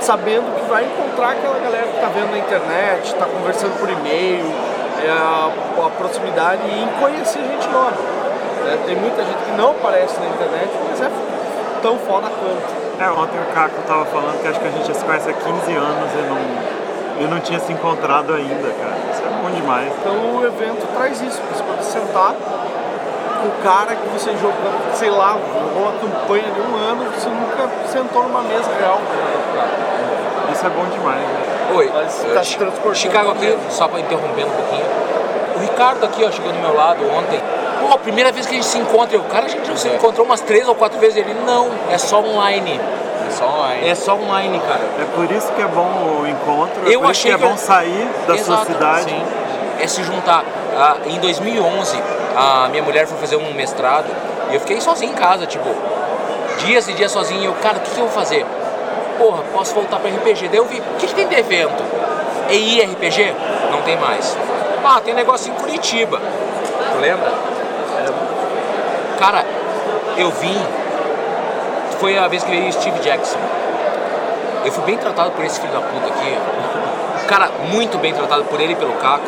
[0.00, 4.44] sabendo que vai encontrar aquela galera que está vendo na internet, está conversando por e-mail,
[5.04, 5.50] é a,
[5.86, 7.94] a proximidade e em conhecer gente nova.
[8.64, 8.78] né?
[8.86, 11.10] Tem muita gente que não aparece na internet, mas é
[11.82, 12.86] tão foda quanto.
[12.98, 15.32] É, ontem o Caco tava falando que acho que a gente já se conhece há
[15.34, 16.85] 15 anos e não,
[17.18, 18.96] e não tinha se encontrado ainda, cara.
[19.12, 19.92] Isso é bom demais.
[20.00, 22.34] Então o evento traz isso, você pode sentar
[23.40, 27.28] com o cara que você jogou, sei lá, jogou uma campanha de um ano, você
[27.28, 30.52] nunca sentou numa mesa real o cara.
[30.52, 31.20] Isso é bom demais.
[31.20, 31.46] Né?
[31.74, 34.86] Oi, Mas tá se transportando Chicago aqui, só para interromper um pouquinho.
[35.56, 37.40] O Ricardo aqui, ó, chegou do meu lado ontem.
[37.80, 39.88] Pô, a primeira vez que a gente se encontra, eu, cara, a gente já se
[39.88, 41.16] encontrou umas três ou quatro vezes.
[41.16, 42.80] Ele, não, é só online.
[43.24, 43.88] É só online.
[43.88, 44.80] É só online, cara.
[45.00, 47.46] É por isso que é bom o encontro, é Eu isso achei que é que-
[47.52, 49.10] bom sair da Exato, sua cidade.
[49.10, 49.22] Sim.
[49.80, 50.44] É se juntar.
[50.76, 52.00] Ah, em 2011,
[52.36, 54.06] a minha mulher foi fazer um mestrado
[54.50, 55.68] e eu fiquei sozinho em casa, tipo,
[56.58, 57.42] dias e dias sozinho.
[57.42, 58.44] E eu, cara, o que, que eu vou fazer?
[59.18, 60.48] Porra, posso voltar para RPG.
[60.48, 61.82] Daí eu vi, o que, que tem de evento?
[62.50, 63.34] EI RPG?
[63.70, 64.36] Não tem mais.
[64.84, 66.20] Ah, tem negócio em Curitiba.
[66.92, 67.32] Tu lembra?
[69.18, 69.44] Cara,
[70.16, 70.58] eu vim.
[71.98, 73.38] Foi a vez que veio o Steve Jackson.
[74.64, 76.38] Eu fui bem tratado por esse filho da puta aqui.
[77.28, 79.24] Cara, muito bem tratado por ele e pelo Caco.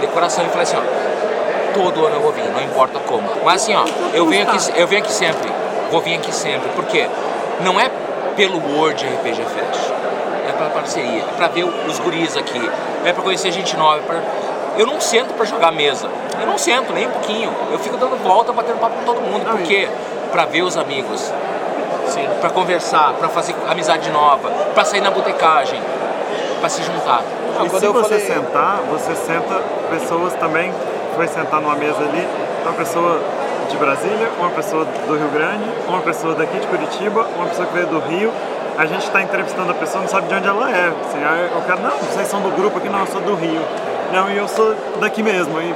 [0.00, 1.72] De coração, e falei assim, ó.
[1.74, 3.28] Todo ano eu vou vir, não importa como.
[3.44, 5.50] Mas assim, ó, eu venho aqui, eu venho aqui sempre.
[5.90, 6.68] Vou vir aqui sempre.
[6.70, 7.06] Por quê?
[7.60, 7.90] Não é
[8.34, 9.90] pelo World RPG Fest.
[10.48, 11.20] É pela parceria.
[11.22, 12.70] É pra ver os guris aqui.
[13.04, 13.98] É pra conhecer gente nova.
[13.98, 14.20] é pra-
[14.78, 16.08] Eu não sento pra jogar mesa.
[16.40, 17.50] Eu não sento, nem um pouquinho.
[17.70, 19.44] Eu fico dando volta, batendo papo com todo mundo.
[19.50, 19.60] Por
[20.32, 21.32] Pra ver os amigos.
[22.40, 25.80] Pra conversar, pra fazer amizade nova, pra sair na botecagem,
[26.60, 27.22] pra se juntar.
[27.64, 29.60] e se você sentar, você senta
[29.90, 30.72] pessoas também,
[31.16, 32.26] vai sentar numa mesa ali,
[32.62, 33.20] uma pessoa
[33.68, 37.74] de Brasília, uma pessoa do Rio Grande, uma pessoa daqui de Curitiba, uma pessoa que
[37.74, 38.32] veio do Rio.
[38.78, 40.88] A gente está entrevistando a pessoa, não sabe de onde ela é.
[40.88, 43.60] Assim, aí o cara, não, vocês são do grupo aqui, não, eu sou do Rio.
[44.12, 45.60] Não, e eu sou daqui mesmo.
[45.60, 45.74] E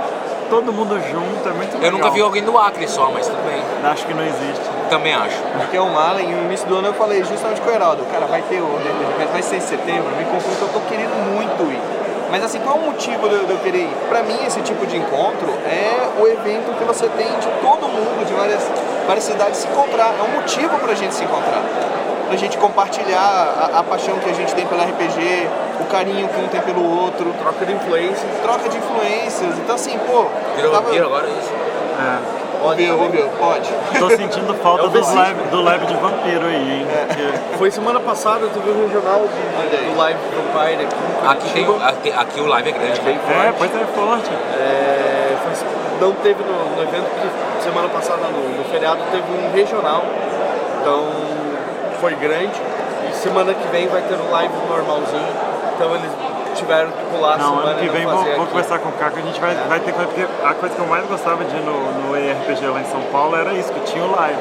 [0.51, 1.85] todo mundo junto, é muito legal.
[1.85, 3.63] Eu nunca vi alguém do Acre só, mas tudo bem.
[3.89, 4.61] Acho que não existe.
[4.91, 5.37] Também acho.
[5.57, 8.43] Porque o Malen, no início do ano eu falei justamente com o Heraldo, cara, vai
[8.43, 8.69] ter o
[9.33, 11.81] vai ser em setembro, me confundo, eu tô querendo muito ir.
[12.31, 13.97] Mas assim, qual é o motivo de eu, de eu querer ir?
[14.09, 18.27] Pra mim, esse tipo de encontro é o evento que você tem de todo mundo,
[18.27, 18.63] de várias,
[19.07, 20.15] várias cidades se encontrar.
[20.19, 21.63] É um motivo pra gente se encontrar.
[22.31, 23.19] Pra gente compartilhar
[23.75, 25.49] a, a paixão que a gente tem pelo RPG,
[25.81, 27.35] o carinho que um tem pelo outro.
[27.40, 28.31] Troca de influências.
[28.40, 29.59] Troca de influências.
[29.59, 30.27] Então assim, pô.
[30.55, 31.53] Virou tava- vampiro agora, é isso?
[31.99, 32.40] É.
[32.62, 33.69] Ouviu, ouviu, pode.
[33.99, 36.87] Tô sentindo falta É o do live, do live de vampiro aí, hein?
[37.09, 41.27] Porque- Foi semana passada, teve um regional do, do Live Vampire aqui.
[41.27, 43.49] Aqui, tem, aqui, aqui o live é grande, bem cara.
[43.49, 44.31] É, pois é forte.
[44.59, 45.37] É,
[46.01, 50.03] não teve no, no evento que semana passada no, no feriado teve um regional,
[50.81, 51.39] então
[52.01, 52.53] foi grande.
[53.11, 55.27] E semana que vem vai ter um live normalzinho,
[55.75, 56.11] então eles
[56.55, 59.19] tiveram que pular a Não, semana ano que vem vou, vou conversar com o Caco,
[59.19, 61.61] a gente vai, vai ter que porque a coisa que eu mais gostava de ir
[61.61, 64.39] no, no ERPG lá em São Paulo era isso, que tinha o live.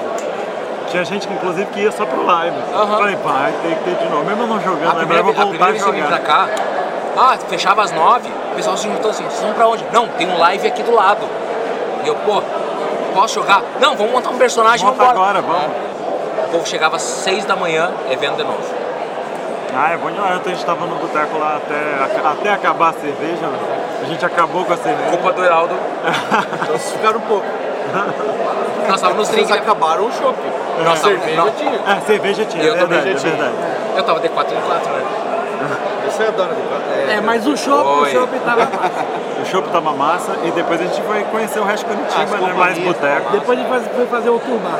[0.89, 2.55] Tinha gente que inclusive que ia só pro live.
[2.73, 2.97] Aham.
[2.97, 4.23] Falei, vai ter que ter de novo.
[4.25, 4.99] Mesmo não jogando, A né?
[4.99, 6.19] primeira, eu a vou voltar a eu vim pra jogar.
[6.19, 6.47] cá,
[7.17, 9.85] ah, fechava às nove, o pessoal se juntou assim, vocês vão pra onde?
[9.93, 11.25] Não, tem um live aqui do lado.
[12.03, 12.41] E eu, pô,
[13.13, 13.61] posso jogar?
[13.79, 15.39] Não, vamos montar um personagem e Monta vambora.
[15.39, 15.88] agora, vamos.
[16.49, 18.57] O povo chegava às seis da manhã, evento de novo.
[19.75, 20.37] Ah, é bom demais.
[20.37, 23.47] Ontem a gente tava no boteco lá até, até acabar a cerveja.
[24.01, 25.09] A gente acabou com a cerveja.
[25.11, 25.75] Culpa do Heraldo.
[26.63, 27.45] Então vocês ficaram um pouco.
[28.87, 29.51] Nós estávamos nos drinks.
[29.51, 30.37] acabaram o chopp.
[30.83, 31.51] Nós tava- cerveja não.
[31.51, 31.71] tinha.
[31.87, 33.43] É, cerveja tinha, Eu é também verdade, já é tinha.
[33.51, 33.67] verdade.
[33.95, 35.01] Eu tava de 4 em 4, né?
[36.07, 38.67] Você adora de É, mas o chopp, o chopp tava.
[39.39, 42.41] O chopp tava massa e depois a gente foi conhecer o resto de Curitiba, As
[42.41, 42.53] né?
[42.53, 43.31] Mais boteco.
[43.31, 44.79] Depois a gente foi fazer o turbar.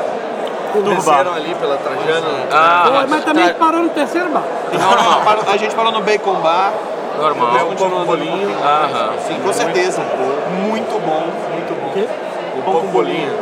[0.94, 2.28] Desceram ali pela Trajana.
[2.52, 3.54] Ah, mas também tá.
[3.54, 4.42] parou no terceiro bar.
[4.72, 6.72] Não, não, parou- a gente falou no Bacon Bar.
[7.18, 7.66] normal.
[7.66, 8.50] Continuou no bolinho.
[8.62, 9.10] Aham.
[9.26, 10.00] Sim, com certeza.
[10.68, 12.58] Muito bom, muito bom.
[12.58, 13.32] O pão com bolinha.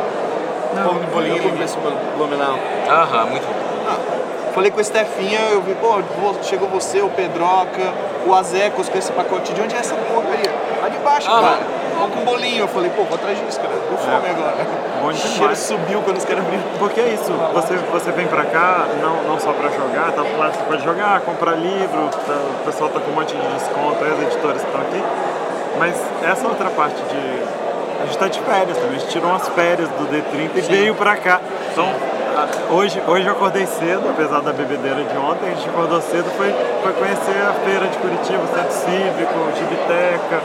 [0.75, 1.77] Pão de bolinha e linguiça
[2.17, 2.57] blumenau.
[2.89, 3.69] Aham, muito bom.
[4.53, 6.01] Falei com a Stefinha, eu vi, pô,
[6.43, 7.93] chegou você, o Pedroca,
[8.25, 9.53] o Azecos com esse pacote.
[9.53, 10.51] De onde é essa porcaria?
[10.81, 11.59] Lá de baixo, Ah, cara.
[12.07, 12.61] Com bolinho.
[12.61, 13.73] Eu falei, pô, vou atrás disso, cara.
[13.73, 14.55] Deu fome agora.
[15.01, 16.63] Bom O cheiro subiu quando os caras abriram.
[16.77, 20.63] Porque é isso, você, você vem pra cá não, não só pra jogar, tá, você
[20.67, 24.61] pode jogar, comprar livro, tá, o pessoal tá com um monte de desconto, as editoras
[24.61, 25.03] estão aqui.
[25.77, 27.59] Mas essa outra parte de.
[28.01, 30.95] A gente tá de férias também, a gente tirou umas férias do D30 e veio
[30.95, 31.39] pra cá.
[31.71, 31.85] Então,
[32.37, 36.25] a- hoje, hoje eu acordei cedo, apesar da bebedeira de ontem, a gente acordou cedo,
[36.37, 40.41] foi, foi conhecer a feira de Curitiba, o Centro Cívico, Gibiteca.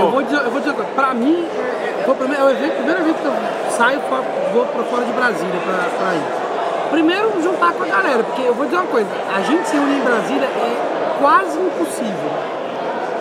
[0.00, 2.42] Eu vou dizer, eu vou dizer uma coisa, pra mim, é, é, foi o primeiro,
[2.42, 3.34] é o evento- primeiro evento que eu
[3.70, 4.00] saio,
[4.52, 6.44] vou pra fora de Brasília pra, pra ir.
[6.90, 9.96] Primeiro, juntar com a galera, porque eu vou dizer uma coisa, a gente se reunir
[9.98, 12.30] em Brasília é quase impossível.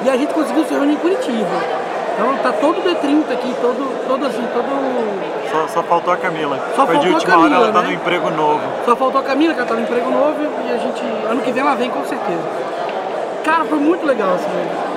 [0.05, 1.83] E a gente conseguiu se reunir em Curitiba.
[2.15, 5.49] Então tá todo o D30 aqui, todo, todo assim, todo.
[5.51, 6.59] só, só faltou a Camila.
[6.75, 7.88] Só foi de faltou a última hora, Camila, ela tá né?
[7.88, 8.62] no emprego novo.
[8.86, 10.36] Só faltou a Camila, que ela tá no emprego novo
[10.67, 11.01] e a gente.
[11.27, 12.43] Ano que vem ela vem com certeza.
[13.43, 14.45] Cara, foi muito legal, assim.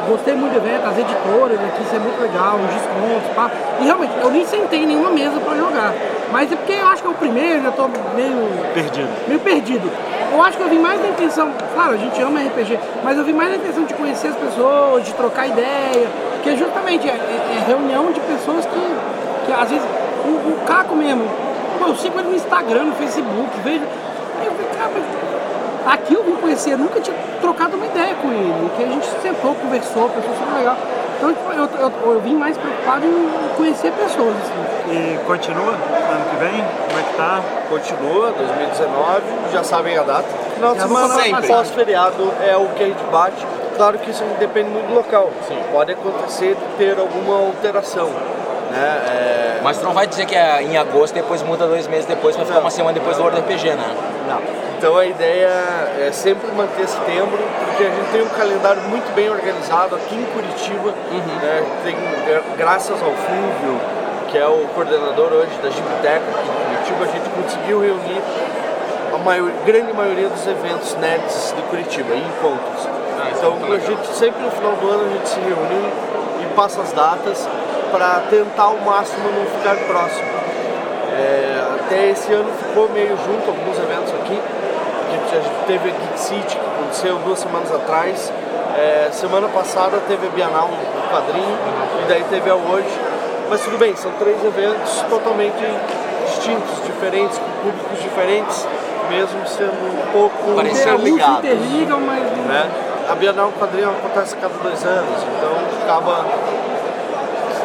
[0.08, 3.50] Gostei muito do evento, as editoras aqui, isso é muito legal, os descontos, pá.
[3.80, 5.92] E realmente, eu nem sentei em nenhuma mesa pra jogar.
[6.30, 9.08] Mas é porque eu acho que é o primeiro, já tô meio, Perdido.
[9.26, 9.90] meio perdido.
[10.32, 13.24] Eu acho que eu vim mais na intenção, claro, a gente ama RPG, mas eu
[13.24, 16.06] vim mais na intenção de conhecer as pessoas, de trocar ideia,
[16.42, 18.96] que justamente é, é- é reunião de pessoas que,
[19.46, 19.84] que às vezes,
[20.24, 21.24] o, o Caco mesmo,
[21.78, 23.82] pô, eu sigo ele no Instagram, no Facebook, vejo.
[24.44, 24.90] Eu falei, cara,
[25.86, 29.06] aqui eu vim conhecer, eu nunca tinha trocado uma ideia com ele, que a gente
[29.22, 30.76] sentou, conversou, pessoa super legal.
[31.16, 34.76] Então tipo, eu, eu, eu vim mais preocupado em conhecer pessoas, assim.
[34.92, 36.64] E continua ano que vem?
[36.88, 37.42] Como é que tá?
[37.68, 39.22] Continua, 2019,
[39.52, 40.28] já sabem a data.
[40.54, 43.46] Final de semana pós-feriado é o que a gente bate.
[43.76, 45.30] Claro que isso depende muito do local.
[45.72, 48.08] Pode acontecer de ter alguma alteração.
[48.70, 49.02] Né?
[49.08, 52.36] É, Mas tu não vai dizer que é em agosto, depois muda dois meses depois,
[52.36, 53.96] vai ficar uma semana depois do World RPG, né?
[54.28, 54.65] Não.
[54.76, 55.48] Então a ideia
[55.98, 60.24] é sempre manter setembro, porque a gente tem um calendário muito bem organizado aqui em
[60.26, 60.90] Curitiba.
[60.90, 61.64] né?
[61.82, 63.80] Tem, é, graças ao Fúvio,
[64.28, 68.20] que é o coordenador hoje da Gibiteca aqui em Curitiba, a gente conseguiu reunir
[69.14, 72.86] a maior, grande maioria dos eventos nerds de Curitiba, em encontros.
[73.32, 75.90] então a gente sempre no final do ano a gente se reúne
[76.42, 77.48] e passa as datas
[77.90, 80.36] para tentar ao máximo não ficar próximo.
[81.16, 81.46] É,
[81.80, 84.36] até esse ano ficou meio junto alguns eventos aqui.
[84.36, 85.25] A gente, a gente
[85.66, 88.32] teve a Geek City, que aconteceu duas semanas atrás.
[88.76, 91.56] É, semana passada teve a Bienal no quadrinho
[92.02, 93.00] e daí teve a hoje.
[93.48, 95.54] Mas tudo bem, são três eventos totalmente
[96.26, 98.66] distintos, diferentes, com públicos diferentes,
[99.08, 101.38] mesmo sendo um pouco interligados.
[101.38, 102.70] interligam, mas Né?
[103.08, 105.52] A Bienal no quadrinho acontece a cada dois anos, então
[105.84, 106.24] acaba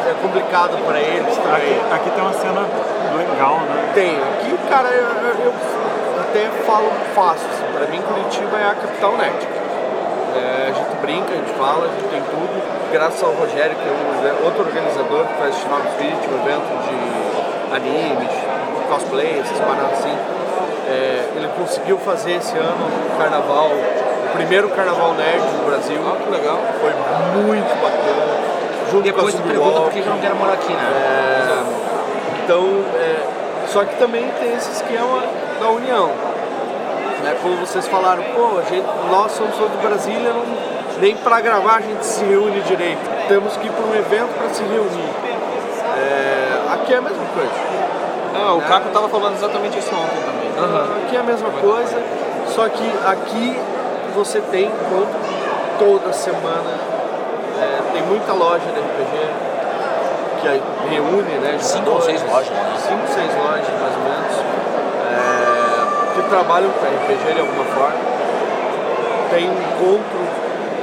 [0.08, 1.80] é complicado para eles Aqui, também.
[1.92, 2.60] aqui tem uma cena
[3.16, 3.90] legal, né?
[3.94, 4.16] Tem.
[4.16, 5.52] Aqui, cara, eu, eu- eu
[6.32, 7.46] até falo fácil.
[7.52, 9.36] Assim, pra mim, Curitiba é a capital nerd.
[10.34, 12.56] É, a gente brinca, a gente fala, a gente tem tudo.
[12.90, 17.76] Graças ao Rogério, que é um- outro organizador que faz Final Spirit, um evento de
[17.76, 20.16] anime, de cosplay, essas paradas assim.
[20.88, 26.00] É, ele conseguiu fazer esse ano o carnaval, o primeiro carnaval nerd do Brasil.
[26.06, 26.58] Ah, que legal.
[26.80, 26.92] Foi
[27.42, 28.32] muito bacana.
[28.90, 30.82] Junto Depois com tu a pergunta por que eu não quero morar aqui, né?
[30.82, 32.64] É, então,
[32.96, 33.16] é,
[33.72, 35.22] só que também tem esse esquema
[35.58, 36.08] da união.
[37.22, 37.36] Né?
[37.40, 40.44] Como vocês falaram, pô, a gente, nós somos todos de Brasília, não,
[41.00, 43.00] nem para gravar a gente se reúne direito.
[43.28, 45.10] Temos que ir para um evento para se reunir.
[45.96, 47.50] É, aqui é a mesma coisa.
[48.34, 51.04] Ah, o Caco tava falando exatamente isso ontem também.
[51.06, 52.02] Aqui é a mesma coisa,
[52.48, 53.58] só que aqui
[54.14, 55.18] você tem encontro
[55.78, 56.92] toda semana.
[57.60, 59.51] É, tem muita loja de RPG
[60.42, 61.56] que reúne, né?
[61.60, 62.74] Cinco ou seis lojas, né?
[62.76, 64.34] Cinco, seis lojas mais ou menos.
[65.12, 67.96] é, que trabalham com RPG de alguma forma.
[69.30, 70.20] Tem um encontro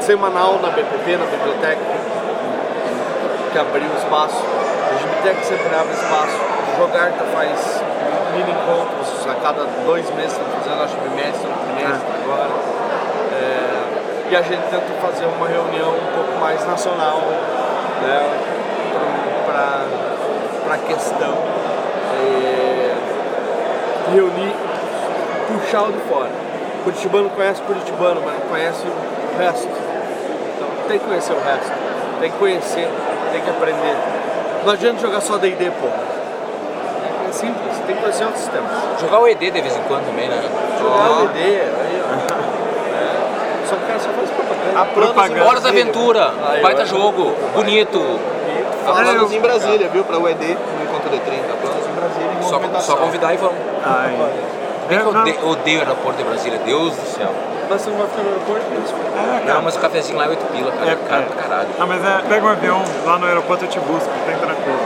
[0.01, 1.82] semanal na BPP, na biblioteca,
[3.51, 4.41] que abriu espaço.
[4.41, 6.39] A biblioteca sempre abre espaço.
[6.74, 7.84] O Jogarta faz
[8.34, 12.49] mini encontros a cada dois meses, estão fazendo, acho bimestre, trimestre agora.
[13.34, 17.20] É, e a gente tenta fazer uma reunião um pouco mais nacional
[18.01, 18.48] né,
[20.70, 21.34] para a questão.
[22.13, 22.93] É,
[24.13, 24.53] reunir,
[25.47, 26.30] puxar o de fora.
[26.84, 29.67] Curitibano conhece Curitibano, mas não conhece o resto.
[29.67, 31.72] Então tem que conhecer o resto.
[32.20, 32.88] Tem que conhecer,
[33.32, 33.95] tem que aprender.
[34.63, 35.88] Não adianta jogar só D&D, pô.
[35.88, 38.72] É simples, tem que conhecer outros sistemas.
[39.01, 40.39] Jogar o ED de vez em quando também, né?
[40.80, 42.49] Jogar o ED, aí ó.
[42.99, 43.67] É.
[43.67, 44.82] Só que o cara só faz propaganda.
[44.82, 48.20] A Planos em Hora da Aventura, baita jogo, bonito.
[48.86, 50.03] Planos em Brasília, viu?
[50.03, 51.43] Pra o ED no encontro de 30.
[51.43, 53.55] A Planos em Brasília em Só, só convidar e vamos.
[53.86, 54.15] Ai.
[54.88, 57.30] Bem que eu odeio, odeio o aeroporto de Brasília, Deus do céu.
[57.69, 58.63] Mas você não vai ficar no aeroporto?
[59.45, 60.91] Não, mas o cafezinho lá é 8 pila, cara.
[60.91, 61.25] É, caro é.
[61.25, 61.69] pra caralho.
[61.77, 64.80] Não, mas é, pega um avião lá no aeroporto eu te busco, tem tranquilo.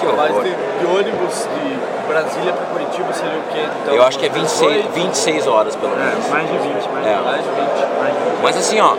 [0.00, 0.44] Que Mas horror.
[0.44, 3.68] de, de ônibus de Brasília para Curitiba seria o quê?
[3.82, 4.92] Então, Eu acho que é umas 26, 18?
[4.94, 6.26] 26 horas pelo menos.
[6.26, 7.16] É, mais de 20, mais de É.
[7.16, 7.24] 20.
[7.24, 7.58] Mais de 20.
[8.00, 8.42] Mais de 20.
[8.42, 8.96] Mas assim, ó,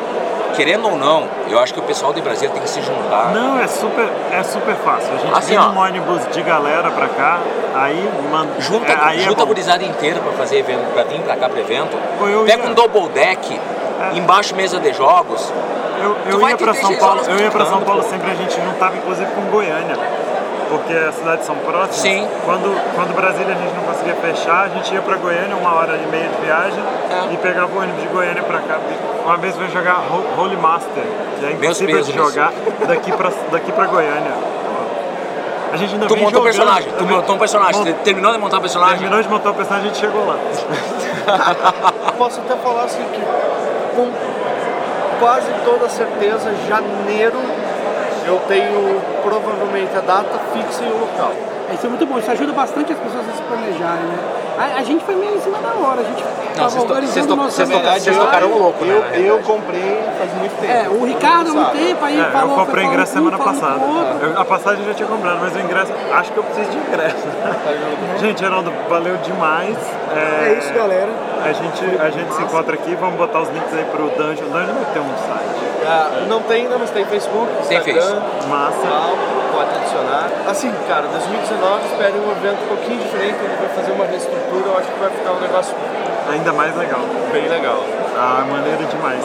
[0.52, 3.32] querendo ou não, eu acho que o pessoal de Brasília tem que se juntar.
[3.34, 5.14] Não, é super, é super fácil.
[5.14, 5.70] A gente Assim, ó.
[5.70, 7.40] num ônibus de galera pra cá,
[7.76, 8.52] aí manda.
[8.60, 9.46] Junta, é, aí junta é a bom.
[9.48, 11.98] gurizada inteira pra fazer evento, pra vir pra cá pro evento.
[12.22, 13.60] Eu Pega ia- um double deck,
[14.14, 15.52] embaixo mesa de jogos.
[16.02, 18.96] Eu, eu ia três São Paulo, eu ia pra São Paulo sempre, a gente juntava
[18.98, 19.96] inclusive com Goiânia.
[20.72, 21.96] Porque as cidades são próximas.
[21.98, 22.26] Sim.
[22.46, 25.98] Quando, quando Brasília a gente não conseguia fechar, a gente ia pra Goiânia, uma hora
[25.98, 27.34] e meia de viagem, É.
[27.34, 28.78] e pegava o ônibus de Goiânia pra cá.
[29.26, 31.04] Uma vez veio jogar Ho- Holy Master,
[31.40, 32.54] que é impossível de jogar
[32.88, 34.32] daqui pra, daqui pra Goiânia.
[35.74, 37.86] A gente ainda Tu montou o personagem, tu montou um personagem.
[37.86, 38.98] Mon- Terminou de montar o personagem?
[39.00, 40.36] Terminou de montar o personagem, a gente chegou lá.
[42.18, 43.22] Posso até falar assim que
[43.96, 44.10] com
[45.20, 47.38] quase toda certeza, janeiro
[48.26, 51.32] eu tenho provavelmente a data fixa e o local.
[51.74, 54.20] Isso é muito bom, isso ajuda bastante as pessoas a se planejarem, né?
[54.60, 56.22] A, a gente foi meio em cima da hora, a gente
[56.54, 59.40] tava vocês to- organizando o nosso vocês tocaram- vocês tocaram um louco, né, Eu, eu
[59.40, 60.72] comprei faz muito tempo.
[60.74, 61.78] É, o Ricardo há um Sabe?
[61.80, 62.50] tempo aí É, falou...
[62.60, 64.26] eu comprei foi ingresso semana um, falando passada.
[64.26, 66.78] Eu- a passagem eu já tinha comprado, mas o ingresso, acho que eu preciso de
[66.78, 67.28] ingresso.
[68.20, 69.78] gente, Geraldo, valeu demais.
[70.14, 71.10] É isso, galera.
[71.44, 74.46] A gente, a gente se encontra aqui, vamos botar os links aí pro Dungeon.
[74.48, 75.71] Dungeon vai ter um site.
[75.86, 78.78] Ah, não tem ainda, mas tem Facebook, Tem Instagram, Massa.
[78.82, 79.16] tal,
[79.54, 80.30] pode adicionar.
[80.48, 84.78] Assim, cara, 2019 espere um evento um pouquinho diferente, gente vai fazer uma reestrutura, eu
[84.78, 85.76] acho que vai ficar um negócio
[86.32, 87.02] Ainda mais legal.
[87.34, 87.84] bem legal.
[88.16, 89.20] Ah, maneiro demais.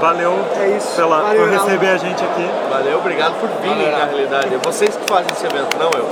[0.00, 0.94] Valeu É isso.
[0.94, 2.50] pela, Valeu, por receber a gente aqui.
[2.70, 4.54] Valeu, obrigado por virem, na realidade.
[4.54, 6.06] É vocês que fazem esse evento, não eu.